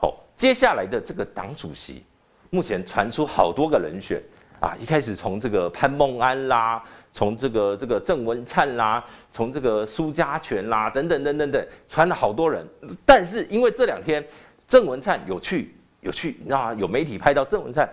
[0.00, 2.04] 哦，接下来的这个党主席，
[2.50, 4.22] 目前传出好多个人选
[4.64, 6.82] 啊，一开始从这个潘孟安啦。
[7.16, 12.66] 从这个这个郑文灿啦，从这个苏家全啦，等等等等等，传了好多人。
[13.06, 14.26] 但是因为这两天
[14.66, 16.74] 郑文灿有去有去，你知道吗？
[16.74, 17.88] 有媒体拍到郑文灿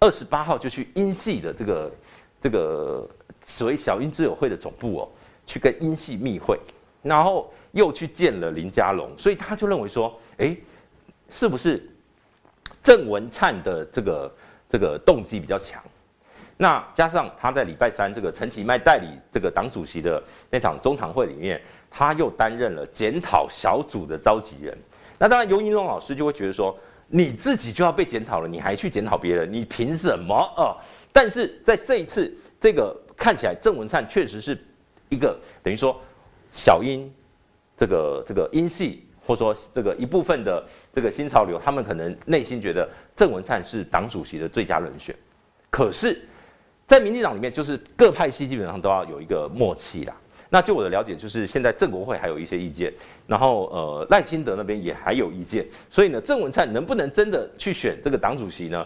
[0.00, 1.92] 二十八号就去英系的这个
[2.40, 3.08] 这个
[3.46, 5.08] 所谓小英之友会的总部哦，
[5.46, 6.58] 去跟英系密会，
[7.02, 10.56] 然后又去见了林佳龙，所以他就认为说，哎，
[11.28, 11.88] 是不是
[12.82, 14.34] 郑文灿的这个
[14.68, 15.80] 这个动机比较强？
[16.62, 21.58] 那加上他在礼拜三这个陈其迈代理这个党主席的那场中常会里面，
[21.90, 24.76] 他又担任了检讨小组的召集人。
[25.18, 30.76] 那当然，游盈隆老师就会觉得说，你自己就要被检讨了，你还去检讨别人，你凭什么啊？
[31.10, 34.62] 但是在这一次，这个看起来郑文灿确实是
[35.08, 35.98] 一个等于说
[36.52, 37.10] 小英
[37.74, 45.16] 这个这个英系，或者说这个一部分的这个新潮流，他们可能内心觉得郑文灿是党主席的最佳人选。
[45.70, 46.20] 可是，
[46.90, 50.16] 在民进党里面，就是各派系基本上都要有一个默契啦。
[50.48, 52.92] 那就我的了解，就是现在郑国会还有一些意见，
[53.28, 58.84] 然后呃赖清德那边也还有意见，所以呢，郑文灿能不能真的去选这个党主席呢？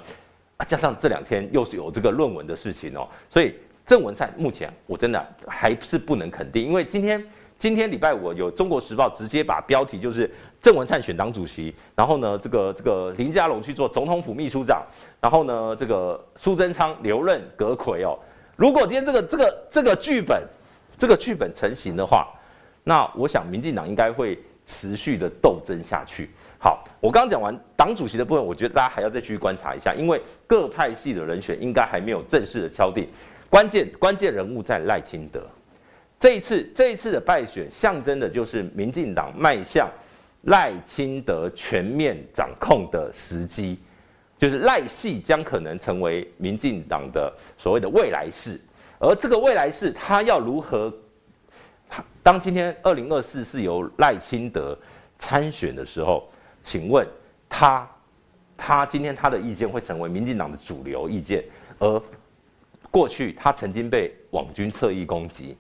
[0.59, 3.55] 啊，加上这两天又是有这个论文的事情哦，所以
[3.87, 10.31] 郑文灿目前我真的还是不能肯定，因为今天今天礼拜五有《中国时报》直接把标题就是
[10.65, 14.83] 郑文灿选党主席，然后呢，这个这个林佳龙去做总统府秘书长，
[15.21, 18.19] 然后呢，这个苏贞昌留任阁揆哦。
[18.57, 20.43] 如果今天这个这个这个剧本，
[20.97, 22.29] 这个剧本成型的话，
[22.83, 26.31] 那我想民进党应该会持续的斗争下去。
[26.59, 33.07] 好，我刚讲完党主席的部分，我觉得大家还要再继续观察一下，因为各派系的人选应该还没有正式的敲定。
[33.51, 35.43] 关键关键人物在赖清德，
[36.19, 39.87] 这一次这一次的败选，象征的就是民进党迈向
[40.47, 43.79] 赖清德全面掌控的时机，
[44.39, 48.61] 就是赖系将可能成为民进党的所谓的未来式。
[48.99, 50.93] 而这个未来式他要如何？
[52.23, 54.77] 当今天二零二四是由赖清德
[55.19, 56.29] 参选的时候，
[56.63, 57.07] 请问
[57.49, 57.89] 他，
[58.57, 61.45] 他今天他的意见会成为民进党的主流意见？
[61.79, 62.03] 而
[62.91, 65.57] 过去他曾经被网军侧翼攻击，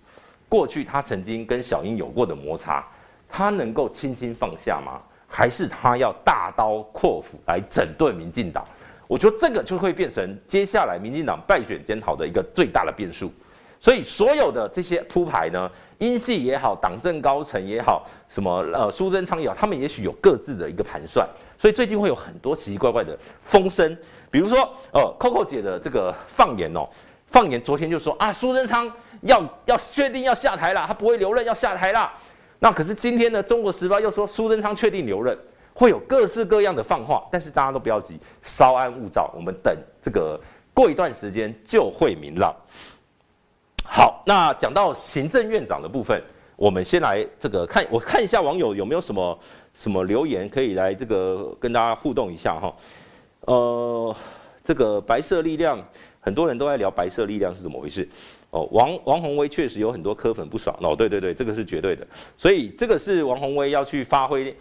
[0.48, 2.84] 过去他曾经跟小英有过的摩擦，
[3.36, 5.00] 他能够轻轻放下吗？
[5.26, 8.64] 还是他要大刀阔斧来整顿民进党？
[9.08, 13.32] 我觉得这个就会变成接下来民进党败选检讨的一个最大的变数，
[13.80, 15.68] 所以所有的这些铺排呢，
[15.98, 23.98] 英系也好，党政高层也好，什么呃苏贞昌也好，他们也许有各自的一个盘算，所以最近会有很多奇奇怪怪的风声，
[24.30, 24.58] 比如说
[24.92, 26.88] 呃 Coco 姐的这个放言哦，
[27.26, 28.88] 放言昨天就说啊苏贞昌
[29.22, 32.10] 要要确定要下台了，他不会留任要下台了，
[32.64, 35.36] 那可是今天呢中国时报又说苏贞昌确定留任。
[35.76, 40.40] 会有各式各样的放话，但是大家都不要急，稍安勿躁，我们等这个
[40.72, 42.54] 过一段时间就会明朗。
[43.84, 46.22] 好，那讲到行政院长的部分，
[46.54, 49.36] 我们先来这个看，我看一下网友有没有什么
[49.74, 52.72] 什么留言可以来这个跟大家互动一下哈。
[53.40, 54.16] 呃，
[54.62, 55.76] 这个白色力量，
[56.20, 58.08] 很多人都在聊白色力量是怎么回事
[58.54, 58.68] 哦。
[58.70, 62.06] 王王宏威确实有很多柯粉不爽哦，对对对，这个是绝对的，
[62.38, 64.54] 所以这个是王宏威要去发挥。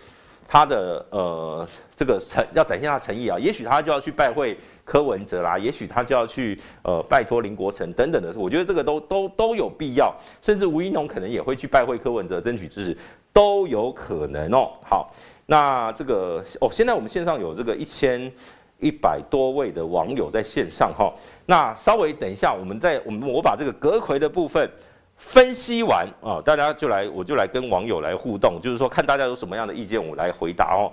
[0.45, 12.97] 他的呃，这个诚要展现他诚意啊，也许他就要去拜会柯文哲啦，也许他就要去呃拜托林国成等等的，我觉得这个都都都有必要，甚至吴怡农可能也会去拜会柯文哲争取支持，
[13.31, 14.69] 都有可能哦。
[14.83, 15.11] 好，
[15.47, 18.31] 那这个哦，现在我们线上有这个一千
[18.79, 21.11] 一百多位的网友在线上哈，
[21.45, 24.69] 那稍微等一下，我们再我们我把这个阁魁的部分。
[25.15, 30.91] 分析完啊，大家就来，我就来跟网友来互动，就是说看大家有什么样的意见，我来回答哦。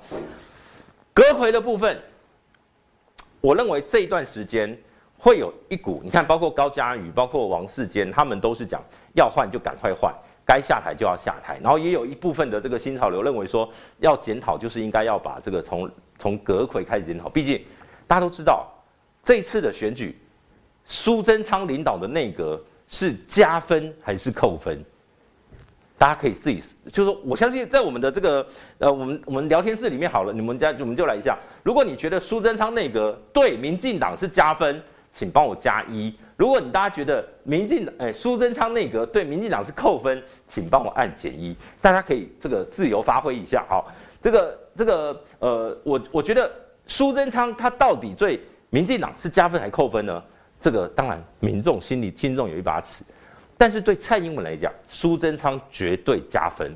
[1.12, 2.00] 阁魁的部分，
[3.40, 4.78] 我认为这一段时间
[5.18, 8.80] 会有一股，你看，包括高嘉宇，包括王世坚，他们都是讲
[9.14, 11.58] 要换就赶快换，该下台就要下台。
[11.60, 17.28] 然后也有一部分的这个新潮流认为说，要检讨就是应该要把这个从从阁魁开始检讨。
[17.28, 17.60] 毕竟
[18.06, 18.68] 大家都知道，
[19.24, 20.16] 这一次的选举，
[20.90, 22.61] 苏贞昌领导的内阁。
[22.92, 24.85] 是加分还是扣分？
[25.96, 28.44] 大家可以自己，就是说，我相信在我们的这个
[28.79, 31.38] 呃，我们我们聊天室里面好了，你们家我们就来一下。
[31.62, 41.57] 如果你觉得苏贞昌内阁对民进党是加分，请帮我加一；如果你大家觉得民进哎苏贞昌内阁对民进党是扣分，请帮我按减一。
[41.81, 43.64] 大家可以这个自由发挥一下。
[43.68, 43.88] 好，
[44.20, 46.50] 这个这个呃，我我觉得
[46.88, 50.20] 苏贞昌他到底对民进党是加分还是扣分呢？
[50.60, 53.02] 这个当然，民众心里心中有一把尺，
[53.56, 56.74] 但是对蔡英文来讲，苏贞昌绝对加分。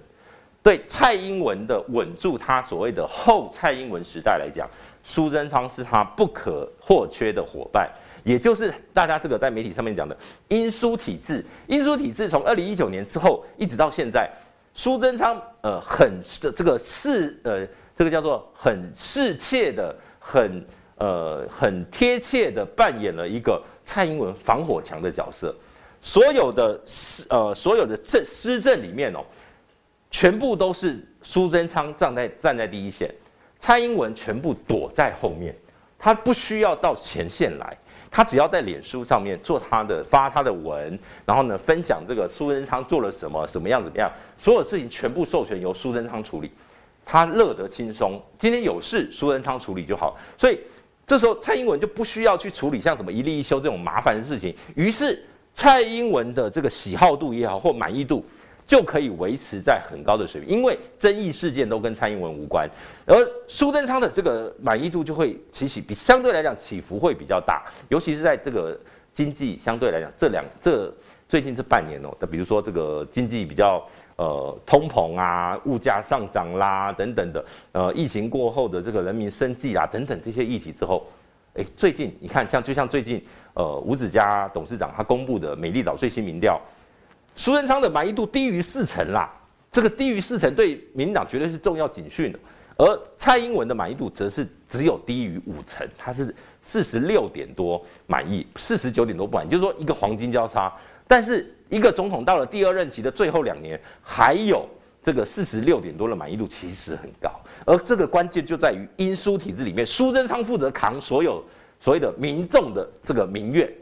[0.62, 4.66] 对蔡英文的稳住他所谓的后蔡英文时代来讲，
[5.02, 7.86] 苏贞昌是他不可或缺的伙伴，
[8.22, 10.16] 也就是大家这个在媒体上面讲的
[10.48, 11.44] 英苏体制。
[11.66, 14.30] 英苏体制从二零一九年之后一直到现在，
[14.72, 16.18] 苏贞昌呃很
[16.56, 20.64] 这个是呃这个叫做很适切的很
[20.96, 23.62] 呃很贴切的扮演了一个。
[23.84, 25.54] 蔡英文防火墙的角色，
[26.00, 29.20] 所有的施呃所有的政施政里面哦，
[30.10, 33.14] 全部都是苏贞昌站在站在第一线，
[33.60, 35.54] 蔡英文全部躲在后面，
[35.98, 37.76] 他不需要到前线来，
[38.10, 46.50] 他只要在脸书上面做他的发他的文，然后呢分享这个苏贞昌做了什么什么样怎么样，所有事情全部授权由苏贞昌处理，
[47.04, 50.58] 他乐得轻松，今天有事苏贞昌处理就好，所以。
[51.06, 55.22] 这时候蔡英文就不需要去处理像什么一例一休这种麻烦的事情，于是
[55.54, 58.24] 蔡英文的这个喜好度也好或满意度
[58.66, 62.68] 就可以维持在很高的水平，因为争议事件都跟蔡英文无关，
[63.06, 63.14] 而
[63.46, 68.78] 苏贞昌的这个满意度就会起起比相对来讲起伏会比较大，尤其是在这个
[69.12, 70.92] 经济相对来讲这两这
[71.28, 73.86] 最近这半年哦，比如说这个经济比较
[74.16, 81.06] 呃通膨啊、物价上涨啦等等的，呃疫情过后的这个人民生计啊等等这些议题之后，
[81.54, 86.60] 哎，最近你看像就像最近呃吴子嘉董事长他公布的美丽岛最新民调。
[87.36, 89.28] 苏贞昌的满意度低于四成啦，
[89.72, 92.38] 这个低于四成对民党绝对是重要警讯的。
[92.76, 100.72] 而蔡英文的满意度则是只有低于五成，他是四十六点多满意，四十九点多不满意，就是说一个黄金交叉。
[101.06, 104.68] 但是一个总统到了第二任期的最后两年，还有
[105.02, 107.30] 这个四十六点多的满意度，其实很高。
[107.64, 111.44] 而这个关键就在于英苏体制里面，苏贞昌负责扛所有
[111.80, 113.72] 所谓的民众的这个民怨，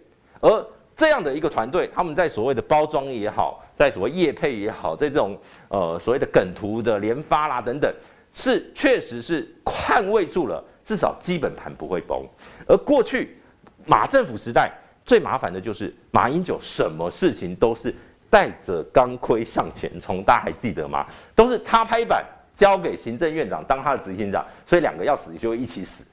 [0.40, 0.66] 而。
[0.94, 5.36] 这样的一个团队，他们在所谓的包装也好，在所谓业配也好，在这种
[5.68, 7.92] 呃所谓的梗图的连发啦等等，
[8.32, 12.22] 是确实是捍卫住了至少基本盘不会崩。
[12.68, 13.38] 而过去
[13.86, 14.70] 马政府时代
[15.04, 17.94] 最麻烦的就是马英九，什么事情都是
[18.30, 21.06] 带着钢盔向前冲，大家还记得吗？
[21.34, 22.24] 都是他拍板
[22.54, 26.04] 交给行政院长当他的执行长，所以两个要死就一起死。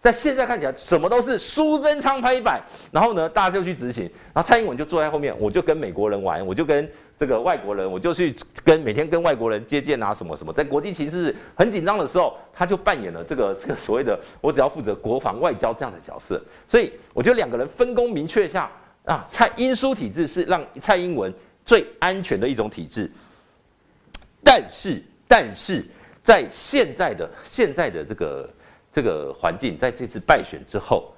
[0.00, 4.02] 在现在看起来，什么都是苏贞昌拍板，然后呢，大家就去执行，
[4.34, 6.86] 然后蔡英文就坐在后面，我就跟美国人玩，我就跟
[7.18, 8.34] 这个外国人，我就去
[8.64, 16.42] 跟每天跟外国人接见啊，什么什么，在国际情势很紧张的时候，他就扮演了这个这个所谓的我只要负责国防外交这样的角色。
[16.68, 18.70] 所以我觉得两个人分工明确下
[19.04, 21.32] 啊，蔡英苏体制是让蔡英文
[21.64, 23.10] 最安全的一种体制，
[24.42, 25.84] 但是但是
[26.22, 28.50] 在现在的现在的这个。
[28.94, 31.12] 这个环境在这次败选之后，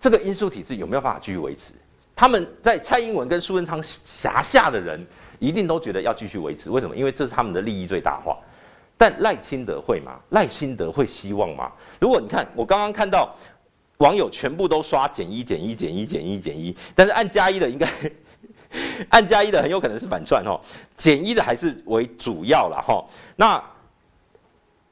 [0.00, 1.74] 这个英苏体制有没有办法继续维持？
[2.16, 5.06] 他们在蔡英文跟苏贞昌辖下的人
[5.42, 6.70] 一定都觉得要继续维持。
[6.70, 6.94] 为什么？
[6.94, 8.38] 因为这是他们的利益最大化。
[8.96, 10.20] 但赖清德会吗？
[10.30, 11.72] 赖清德会希望吗？
[11.98, 13.34] 如果你看我刚刚看到
[13.98, 17.88] 网友全部都刷减一减一减一减一减一，但是按加一的应该
[19.10, 20.60] 按加一的很有可能是反串哦，
[20.96, 23.04] 减一的还是为主要了哈。
[23.34, 23.60] 那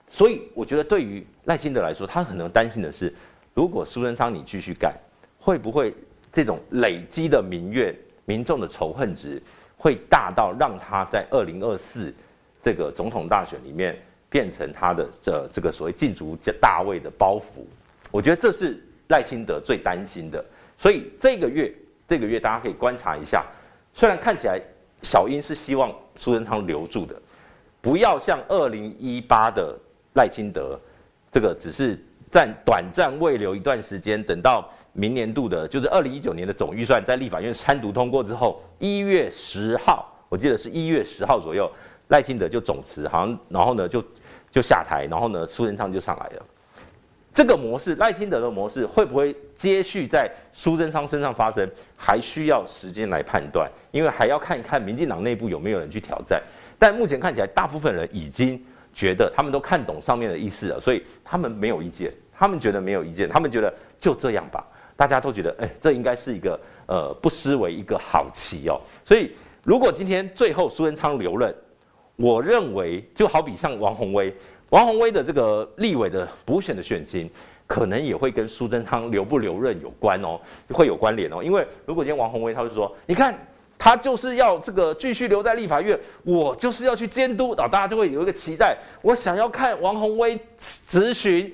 [0.09, 3.15] 所以我觉得对于赖清德来说，他可能担心的是，
[3.55, 4.93] 如果苏贞昌你继续干，
[5.39, 5.95] 会不会
[6.33, 7.95] 这种累积的民怨、
[8.25, 9.41] 民众的仇恨值
[9.81, 12.15] 会大到让他在二零二四
[12.63, 17.65] 这个总统大选里面变成他的这这个所谓竞逐大位的包袱？
[18.11, 18.79] 我觉得这是
[19.09, 20.45] 赖清德最担心的。
[20.77, 21.73] 所以这个月，
[22.07, 23.43] 这个月大家可以观察一下，
[23.95, 24.61] 虽然看起来
[25.01, 27.15] 小英是希望苏贞昌留住的，
[27.81, 29.75] 不要像二零一八的
[30.15, 30.79] 赖清德。
[31.33, 31.99] 这个只是
[32.31, 41.71] 暂短暂未留一段时间，等到明年度的，就是二零一九年的总预算在立法院三读通过之后，一月十号，我记得是一月十号左右，
[42.09, 44.05] 赖清德就总辞，好像然后呢就
[44.51, 46.47] 就下台，然后呢苏贞昌就上来了。
[47.33, 56.43] 这个模式，赖清德的模式会不会接续在苏贞昌身上发生，还需要时间来判断，因为还要看一看民进党内部有没有人去挑战。
[56.79, 58.63] 但目前看起来，大部分人已经。
[58.93, 62.13] 觉得他们都看懂上面的意思了，所以他们没有意见。
[62.37, 64.67] 他们觉得没有意见，他们觉得就这样吧。
[65.01, 68.79] 大家都觉得，哎，这应该是一个呃，不失为一个好棋哦。
[69.03, 69.33] 所以，
[69.65, 71.55] 如果今天最后苏贞昌留任，
[72.17, 74.31] 我认为就好比像王宏威，
[74.69, 77.31] 王宏威的这个立委的补选的选情，
[77.67, 80.39] 可能也会跟苏贞昌留不留任有关哦，
[80.69, 81.43] 会有关联哦。
[81.43, 83.35] 因为如果今天王宏威他就说，你看。
[83.83, 90.39] 他就是要这个继续留在立法院，我就是要去监督，然后大家就会有一个期待，我想要看王宏威
[90.87, 91.51] 质询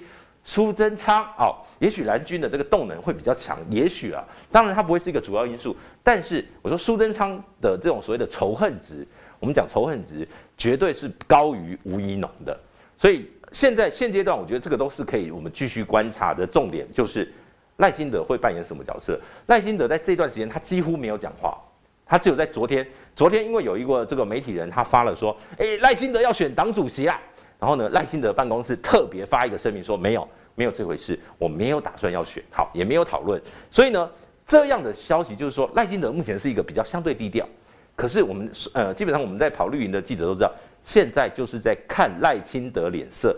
[0.47, 9.07] 苏贞昌，哦，也许蓝军的这个动能会比较强，也许啊，当然它不会是一个主要因素，但是我说苏贞昌的这种所谓的仇恨值，
[9.41, 10.27] 我们讲仇恨值
[10.57, 12.59] 绝对是高于吴怡农的，
[12.97, 17.31] 所以现在现阶段我觉得这个都是可以我们继续观察的重点，就是
[17.79, 19.21] 赖清德会扮演什么角色？
[19.49, 21.61] 赖清德在这段时间他几乎没有讲话。
[22.09, 22.87] 他只有在昨天，
[23.17, 27.21] 昨天因为有一个这个媒体人，他发了说，哎，赖清德要选党主席啦。
[27.59, 33.41] 然后呢，赖清德办公室特别发一个声明说，没有，没有这回事，我没有打算要选，好，也没有讨论。
[33.71, 34.11] 所以呢，
[34.47, 37.47] 这样的消息就是说，赖清德目前是一个比较相对低调。
[37.95, 40.53] 可是我们呃，基本上我们在跑绿营的记者都知道，
[40.85, 43.35] 现在就是在看赖清德脸色，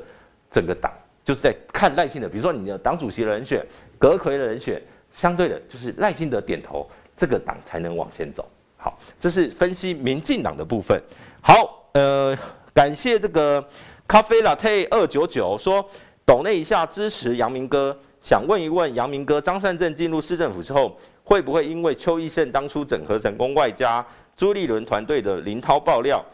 [0.51, 0.93] 整个党
[1.23, 2.29] 就是在看赖清德。
[2.29, 3.64] 比如说你的党主席的人选、
[3.99, 8.49] 阁揆的人选，相对的就是赖清德点头，这个党才能往前走。
[8.77, 11.01] 好，这是分析民进党的部分。
[11.41, 12.37] 好，呃，
[12.75, 13.64] 感谢这个
[14.09, 15.87] 咖啡 Latte 二九九说，
[16.25, 24.05] 抖内一下支持阳明哥，想问一问阳明哥，张善政进入市政府之后，会不会因为邱义胜当初整合成功，外加
[24.35, 26.25] 朱立伦团队的林涛爆料，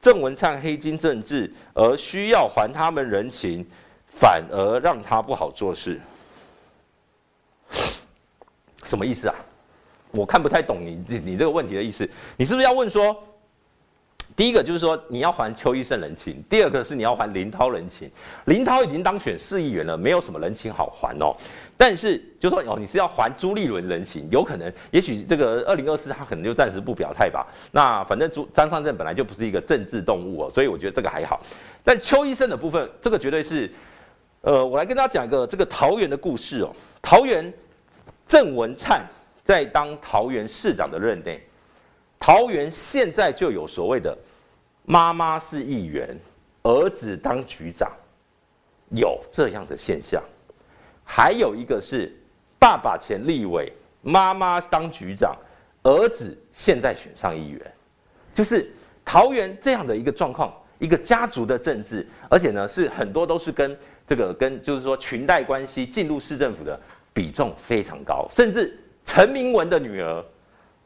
[0.00, 3.66] 郑文灿黑金政治，而需要还他们人情，
[4.06, 6.00] 反而让他不好做事。
[8.84, 9.34] 什么意思啊？
[10.12, 12.08] 我看不太懂你你你这个问题的意思。
[12.36, 13.16] 你是不是要问说，
[14.36, 18.10] 第一个就是说你要还邱医生人情，第二个是你要还林涛人情。
[18.46, 21.36] 林涛已经当选市议员了，没有什么人情好还哦。
[21.76, 27.46] 但是就说哦，你是要还朱立伦人情，有可能，也许这个二零二四他可能就暂时不表态吧。
[27.70, 31.40] 那反正朱张善政本来就不是一个政治动物哦，所以我觉得这个还好。
[31.84, 33.70] 但邱医生的部分，这个绝对是，
[34.40, 36.74] 呃，我来跟大家讲一个这个桃园的故事哦。
[37.02, 37.52] 桃园
[38.26, 39.04] 郑文灿
[39.44, 41.40] 在当桃园市长的任内，
[42.18, 44.16] 桃园现在就有所谓的
[44.84, 46.18] 妈妈是议员，
[46.62, 47.90] 儿子当局长，
[48.90, 50.22] 有这样的现象。
[51.04, 52.14] 还有一个是
[52.58, 53.72] 爸爸前立委，
[54.02, 55.36] 妈妈当局长，
[55.82, 57.72] 儿子现在选上议员，
[58.32, 58.70] 就是
[59.04, 63.76] 桃园这样的一个状况，一个家族的政治，而且呢是很多都是跟
[64.06, 66.78] 这个跟就是说裙带关系进入市政府的
[67.12, 70.24] 比重非常高，甚至陈明文的女儿，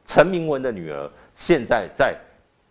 [0.06, 2.16] 陈明文的女儿现在在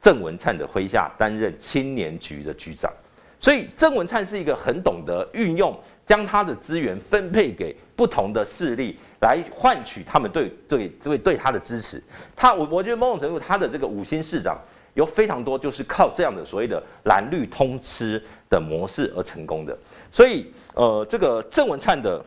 [0.01, 2.91] 郑文灿的麾下担任青年局的局长。
[3.39, 5.77] 所以郑文灿是一个很懂得运用，
[6.07, 12.01] 将他的资源分配给不同的势力，来换取他们对对对对他的支持。
[12.35, 14.59] 他我我觉得某种程度，他的这个五星市长
[14.95, 18.19] 有非常多就是靠这样的所谓的蓝绿通吃
[18.49, 19.77] 的模式而成功的。
[20.11, 22.19] 所以呃，这个郑文灿的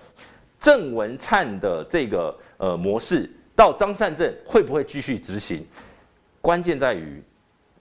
[0.61, 5.67] 郑文灿的这个呃模式，到张善政会不会继续执行？
[6.41, 7.21] 关键在于。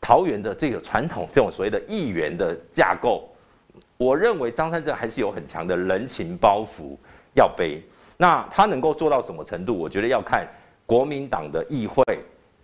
[0.01, 3.29] 桃园的这个传统，这种所谓的议员的架构，
[3.97, 6.95] 我认为张善政还是有很强的人情包袱
[7.33, 7.81] 要背。
[8.17, 9.77] 那他能够做到什么程度？
[9.77, 10.47] 我觉得要看
[10.85, 12.03] 国民党的议会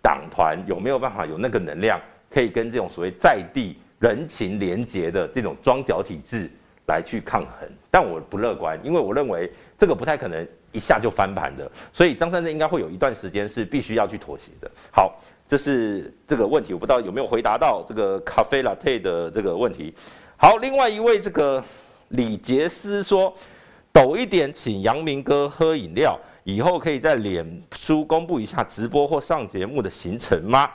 [0.02, 6.50] 党团有没有办法有那个能量，可以跟这种所谓在地人情连结的这种庄脚体制
[6.86, 7.68] 来去抗衡。
[7.90, 11.70] 但我不乐观，因为我认为这个不太可能一下就翻盘的。
[11.92, 14.70] 所以张善政应该会有一段时间是必须要去妥协的。
[14.90, 15.14] 好。
[15.48, 19.94] 这是这个问题，我不知道有没有回答到这个咖啡拿铁的这个问题。
[20.36, 21.62] 好，另外一位这个
[22.08, 23.32] 李杰斯说，
[23.92, 30.70] 抖一点请阳明哥喝饮料，以后可以在脸书公布一下直播或上节目的行程吗？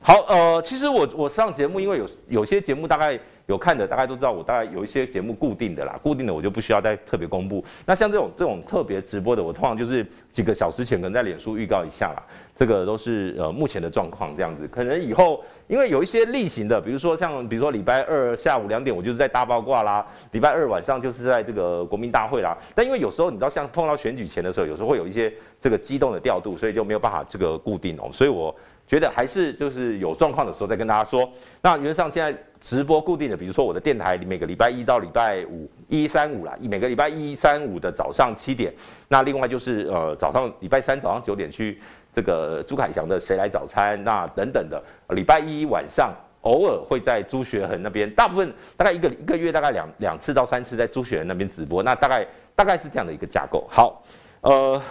[0.00, 3.18] 好，呃，其实我我上节目，因为有有些节目大概。
[3.48, 7.64] 有看的大概都知道，我大概有一些节目固定的啦，固定的我就不需要再特别公布。
[7.86, 12.22] 那像这种这种特别直播的，我通常就是几个小时前可能在脸书预告一下啦。
[12.58, 14.66] 这个都是呃目前的状况这样子。
[14.66, 22.58] 可能以后因为有一些例行的，比如说像比如说礼拜二下午两点我就是在大八卦啦，礼拜二晚上就是在这个国民大会啦。
[22.74, 28.10] 但因为有时候你知道像碰到选举前的时候，有时候会有一些这个机动的调度，所以就没有办法这个固定哦。
[28.12, 28.54] 所以我。
[28.88, 31.30] 觉得还是就是有状况的时候再跟大家说。
[31.60, 38.72] 那原则上现在直播固定的，比如说我的电台每个礼拜一到礼拜五一三五啦，每个礼拜一三五的早上七点。
[39.06, 41.78] 那另外就是呃早上礼拜三早上九点去
[42.18, 44.82] 这个朱凯翔的谁来早餐那等等的。
[45.10, 51.80] 礼拜一晚上偶尔会在朱学恒那边，大部分大概一个一个月大概两两次到三次在朱学恒那边直播。
[51.80, 53.68] 那大概大概是这样的一个架构。
[53.70, 54.02] 好，
[54.40, 54.82] 呃，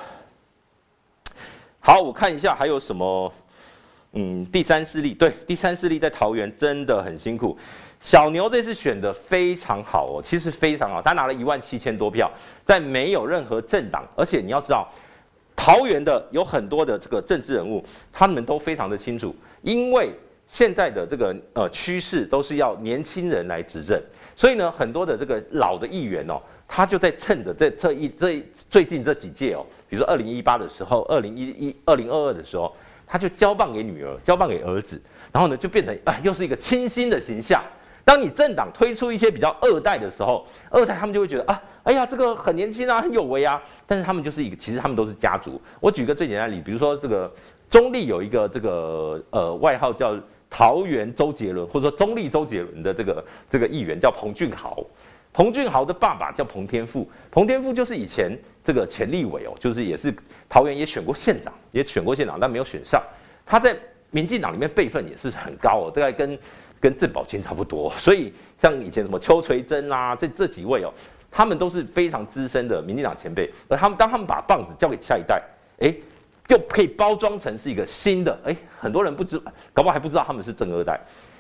[1.82, 3.34] 好，我看一下还有什么。
[4.14, 7.58] 嗯，第三势力对，第三势力在桃园真的很辛苦。
[8.00, 12.32] 小牛这次选的非常好哦，其实非常好，他拿了一万七千多票，
[12.64, 14.88] 在没有任何政党，而且你要知道，
[15.68, 20.12] 桃园的有很多的这个政治人物，他们都非常的清楚，因为
[20.48, 24.02] 现在的这个呃趋势都是要年轻人来执政，
[24.34, 32.74] 所以呢，很多的这个老的议员哦，他就在趁着这这一这最近这几届哦，比如说二零一八的时候，二零一一二零二二的时候。
[33.10, 35.02] 他就交棒给女儿，交棒给儿子，
[35.32, 37.64] 然后呢，就变成啊，又是一个清新的形象。
[38.08, 43.62] 当你政党推出一些比较二代的时候，二代他们就会觉得啊，哎呀，这个很年轻啊，很有为啊。
[43.86, 45.62] 但是他们就是一个，其实他们都是家族。
[45.82, 47.30] 我举个最简单的例子，比如说这个
[47.70, 50.18] 中立有一个这个呃外号叫
[50.50, 54.82] 桃园周杰伦，或者说中立周杰伦的这个这个议员叫彭俊豪。
[55.34, 58.32] 彭俊豪的爸爸叫彭天富，彭天富就是以前
[58.64, 60.16] 这个前立委哦，就是也是
[60.48, 63.04] 桃园也选过县长，也选过县长，但没有选上。
[63.46, 63.78] 他在
[64.12, 66.40] 民进党里面辈分也是很高哦，大概跟
[66.80, 67.92] 跟郑宝清差不多。
[67.98, 70.94] 所以像以前什么邱垂贞啦，这这几位哦，
[71.32, 73.52] 他们都是非常资深的民进党前辈。
[73.68, 75.42] 而他们当他们把棒子交给下一代，
[75.80, 75.94] 哎，
[76.48, 79.38] 就可以包装成是一个新的，哎，很多人不知，
[79.74, 81.00] 搞不好还不知道他们是正二代。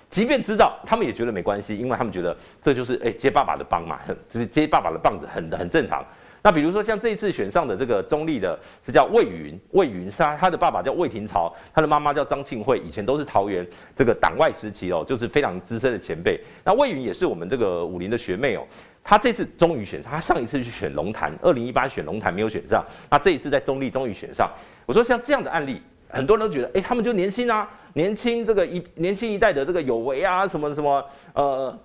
[0.10, 6.06] 即便知道，他们也觉得没关系，因为他们觉得这就是哎接爸爸的棒嘛，就是接爸爸的棒子很很正常。
[6.48, 16.39] 那比如说像这一次选上的这个中立的，是叫魏云，魏云是他他的爸爸叫魏廷朝，他的妈妈叫张庆惠，以前都是桃园这个党外时期哦，就是非常资深的前辈。
[16.64, 18.66] 那魏云也是我们这个武林的学妹哦，
[19.04, 24.50] 他这次终于选上，他上一次去选龙潭，二零一八选龙潭没有选上，那这一次在中立终于选上。
[24.86, 31.78] 我说像这样的案例，很多人都觉得，哎，他们就年轻啊，年轻这个一年轻一代的这个有为啊，什么什么呃。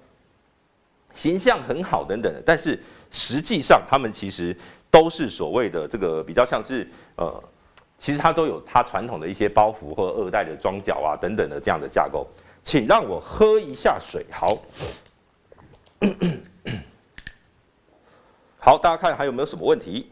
[1.14, 2.80] 形象很好等等的，但是
[3.12, 4.56] 实际上他们其实
[4.90, 7.40] 都是所谓的这个比较像是呃，
[7.98, 12.26] 其实他都有他传统的一些包袱或二代的装脚啊等等的这样的架构。
[12.64, 14.46] 请让我喝一下水，好，
[18.58, 20.10] 好，大家看还有没有什么问题？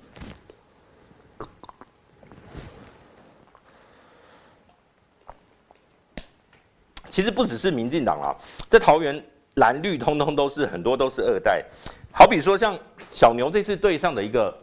[7.09, 8.37] 其实不只是民进党啊，
[8.69, 9.25] 在桃园。
[9.57, 11.65] 蓝绿通通都是很多都是二代，
[12.13, 12.79] 好比说像
[13.11, 14.57] 小牛这次对上的一个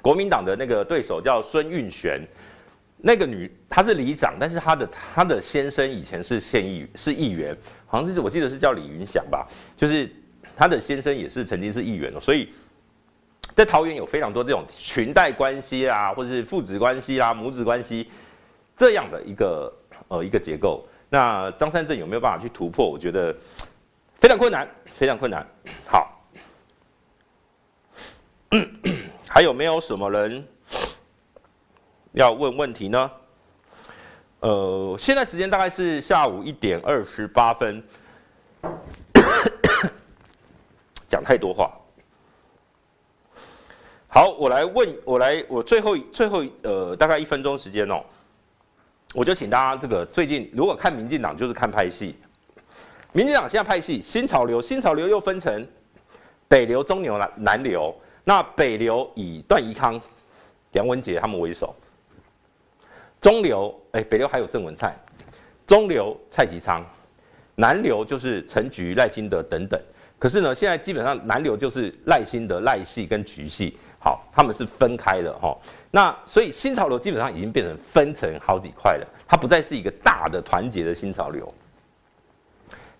[0.00, 2.20] 国民党的那个对手叫孙运璇，
[2.98, 7.56] 那个女她是里长，但是她的她的先生以前是县议是议员，
[7.86, 10.08] 好像是我记得是叫李云祥吧，就是
[10.56, 12.48] 她的先生也是曾经是议员哦，所以
[13.54, 18.08] 在桃园有非常多这种裙带关系啊，或者是父子关系啊、母子关系
[18.76, 19.72] 这样的一个
[20.08, 20.86] 呃一个结构。
[21.08, 22.88] 那张三镇有没有办法去突破？
[22.88, 23.34] 我觉得
[24.20, 25.46] 非常困难，非常困难。
[25.86, 26.15] 好，
[29.28, 30.46] 还有没有什么人
[32.12, 33.10] 要问问题呢？
[34.40, 37.82] 呃，现在时间大概是下午一点二十八分，
[41.06, 41.70] 讲太多话。
[44.08, 48.02] 好，我来问，我来，我最后最后呃，大概一分钟时间哦。
[49.14, 52.16] 我就请大家这个最近如果看民进党就是看派系，
[53.12, 55.66] 民进党现在派系新潮流，新潮流又分成
[56.48, 57.94] 北流、中流、南南流。
[58.28, 60.00] 那北流以段宜康、
[60.72, 61.72] 梁文杰他们为首，
[63.20, 64.92] 中流哎，北流还有郑文灿，
[65.64, 66.84] 中流蔡其昌，
[67.54, 69.80] 南流就是陈菊、赖清德等等。
[70.18, 73.78] 可是呢，现在基本上南流就是赖清德、赖系跟菊系。
[74.00, 75.56] 好，他们是分开的哈。
[75.92, 81.54] 那所以新潮流基本上已经变成分成好几块了，它不再是一个大的团结的新潮流。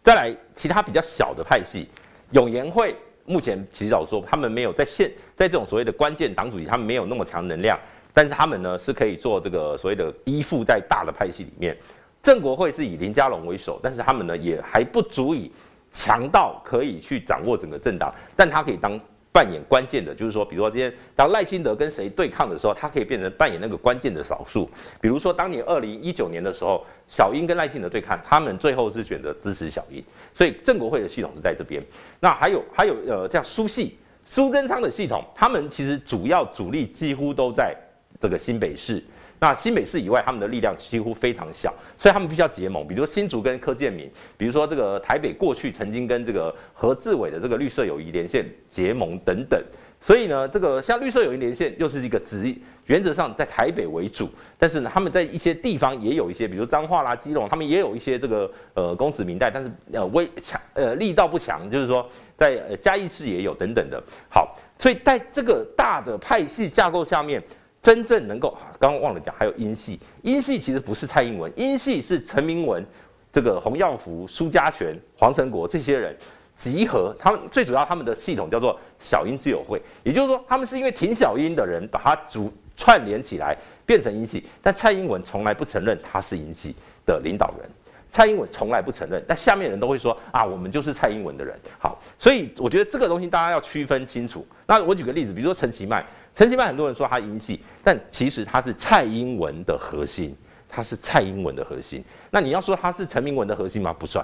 [0.05, 1.89] 再来，其他比较小的派系，
[2.31, 2.95] 永延会
[3.27, 7.79] 目前其实老实说，他们没有在现在这种所谓的关键党主席，他们没有那么强能量，
[8.13, 11.77] 但是他们呢是可以做这个所谓的依附在大的派系里面。
[12.23, 15.51] 郑国会是以林佳龙为首，但是他们呢也还不足以
[15.93, 18.99] 强到可以去掌握整个政党，但他可以当。
[19.37, 24.67] 扮演关键的，就是说，比如说今天当赖清德跟谁对抗的时候，他可以变成扮演那个关键的少数。
[24.99, 30.03] 比如说当年二零一九年的时候，小英跟赖清德对抗，他们最后是选择支持小英，
[30.35, 31.85] 所以郑国会的系统是在这边。
[32.19, 37.77] 那还有还有呃，这样苏系苏贞昌的系统，他们其实主要主力几乎都在
[38.19, 39.05] 这个新北市。
[39.39, 42.87] 那新北市以外，他们的力量几乎非常小，所以他们必须要结盟。
[42.89, 49.63] 比如说新竹跟柯建铭，比如说这个台北过去曾经跟这个何志伟的这个绿色友谊连线结盟等等。
[50.01, 64.01] 所以呢，这个像绿色友谊连线又是一个只原则上在台北为主，但是呢，他们在一些地方也有一些，比如彰化啦、基隆，他们也有一些这个呃公子民代，但是呃微强呃力道不强，就是说在呃嘉义市也有等等的。
[64.31, 67.43] 好，所以在这个大的派系架构下面。
[67.87, 69.97] 真正能够，刚刚忘了讲，还有英系。
[70.23, 72.85] 英系其实不是蔡英文，英系是陈明文、
[73.33, 76.17] 这个洪耀福、苏家全、黄成国这些人
[76.57, 77.15] 集合。
[77.17, 83.57] 他们最主要，他们的系统叫做小英之友会，也就是说，他们是因为挺小英的人，把它组串联起来
[83.87, 84.45] 变成英系。
[84.61, 86.75] 但蔡英文从来不承认他是英系
[87.07, 87.71] 的领导人。
[88.11, 91.57] 蔡英文从来不承认，但下面人都会说啊，我们就是蔡英文的人。
[91.79, 94.45] 好，所以我觉得这个东西大家要区分清楚。
[94.67, 96.05] 那我举个例子，比如说陈其迈。
[96.37, 100.37] 陈其迈很多人说他英系，但其实他是蔡英文的核心，
[100.69, 102.05] 他是蔡英文的核心。
[102.31, 103.91] 那你要说他是陈明文的核心吗？
[103.99, 104.23] 不算，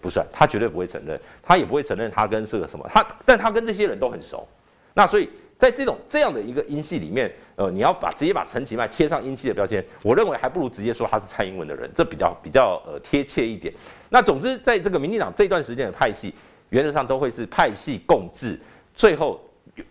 [0.00, 4.48] 不算，他绝对不会承认，他也不会承认他跟这个什么他，但他跟这些人都很熟。
[4.94, 5.28] 那所以
[5.58, 13.72] 在这种这样的一个英系里面，呃，你要把直接把陈其迈贴上英系的标签，我认为还不如直接说他是蔡英文的人，这比较比较呃贴切一点。
[14.08, 16.34] 那总之，在这个民进党这段时间的派系，
[16.70, 18.58] 原则上都会是派系共治，
[18.94, 19.38] 最后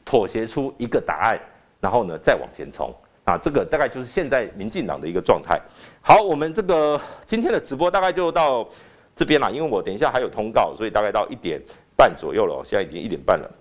[0.05, 1.39] 妥协出一个答案。
[1.81, 3.35] 然后呢，再往前冲啊！
[3.41, 5.59] 这个大概就是现在民进党的一个状态。
[5.99, 8.69] 好，我们这个今天的直播大概就到
[9.15, 11.59] 这边了，因为我等一下还有通告，所以大概到一点
[11.97, 12.61] 半左右了。
[12.63, 13.51] 现在已经一点半了。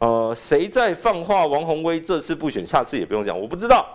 [0.00, 1.46] 呃，谁在放话？
[1.46, 3.86] 王鸿薇这次不选，下次也不用讲，我不知道。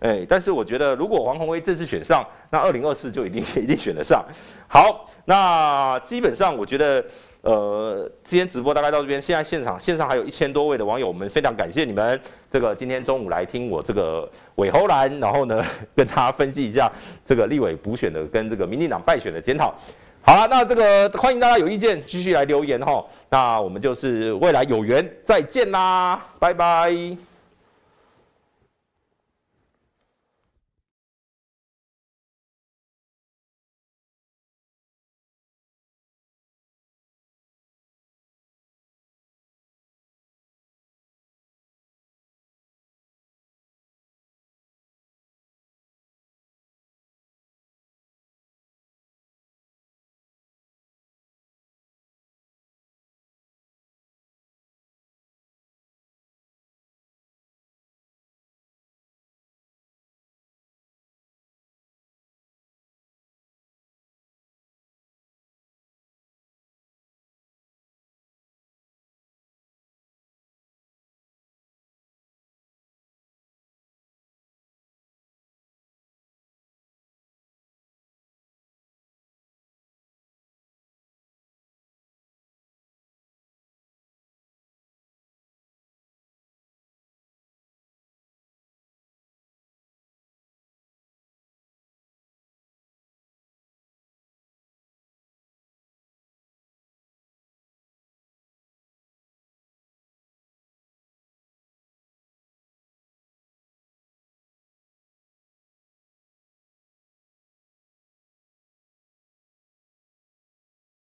[0.00, 4.24] 哎，但是我觉得，如果王鸿薇这次选上，那二零二四就一定一定选得上。
[4.66, 7.04] 好，那基本上我觉得。
[7.44, 12.18] 呃，今天直播大概到这边，现在现场线上还有一千多位的网友，我们非常感谢你们
[12.50, 15.62] 这个今天中午来听我这个尾喉兰，然后呢
[15.94, 16.90] 跟大家分析一下
[17.22, 19.74] 这个立委补选的跟这个民进党败选的检讨。
[20.22, 27.33] 好了，那这个欢迎大家有意见继续来留言哈，那我们就是未来有缘再见啦，拜拜。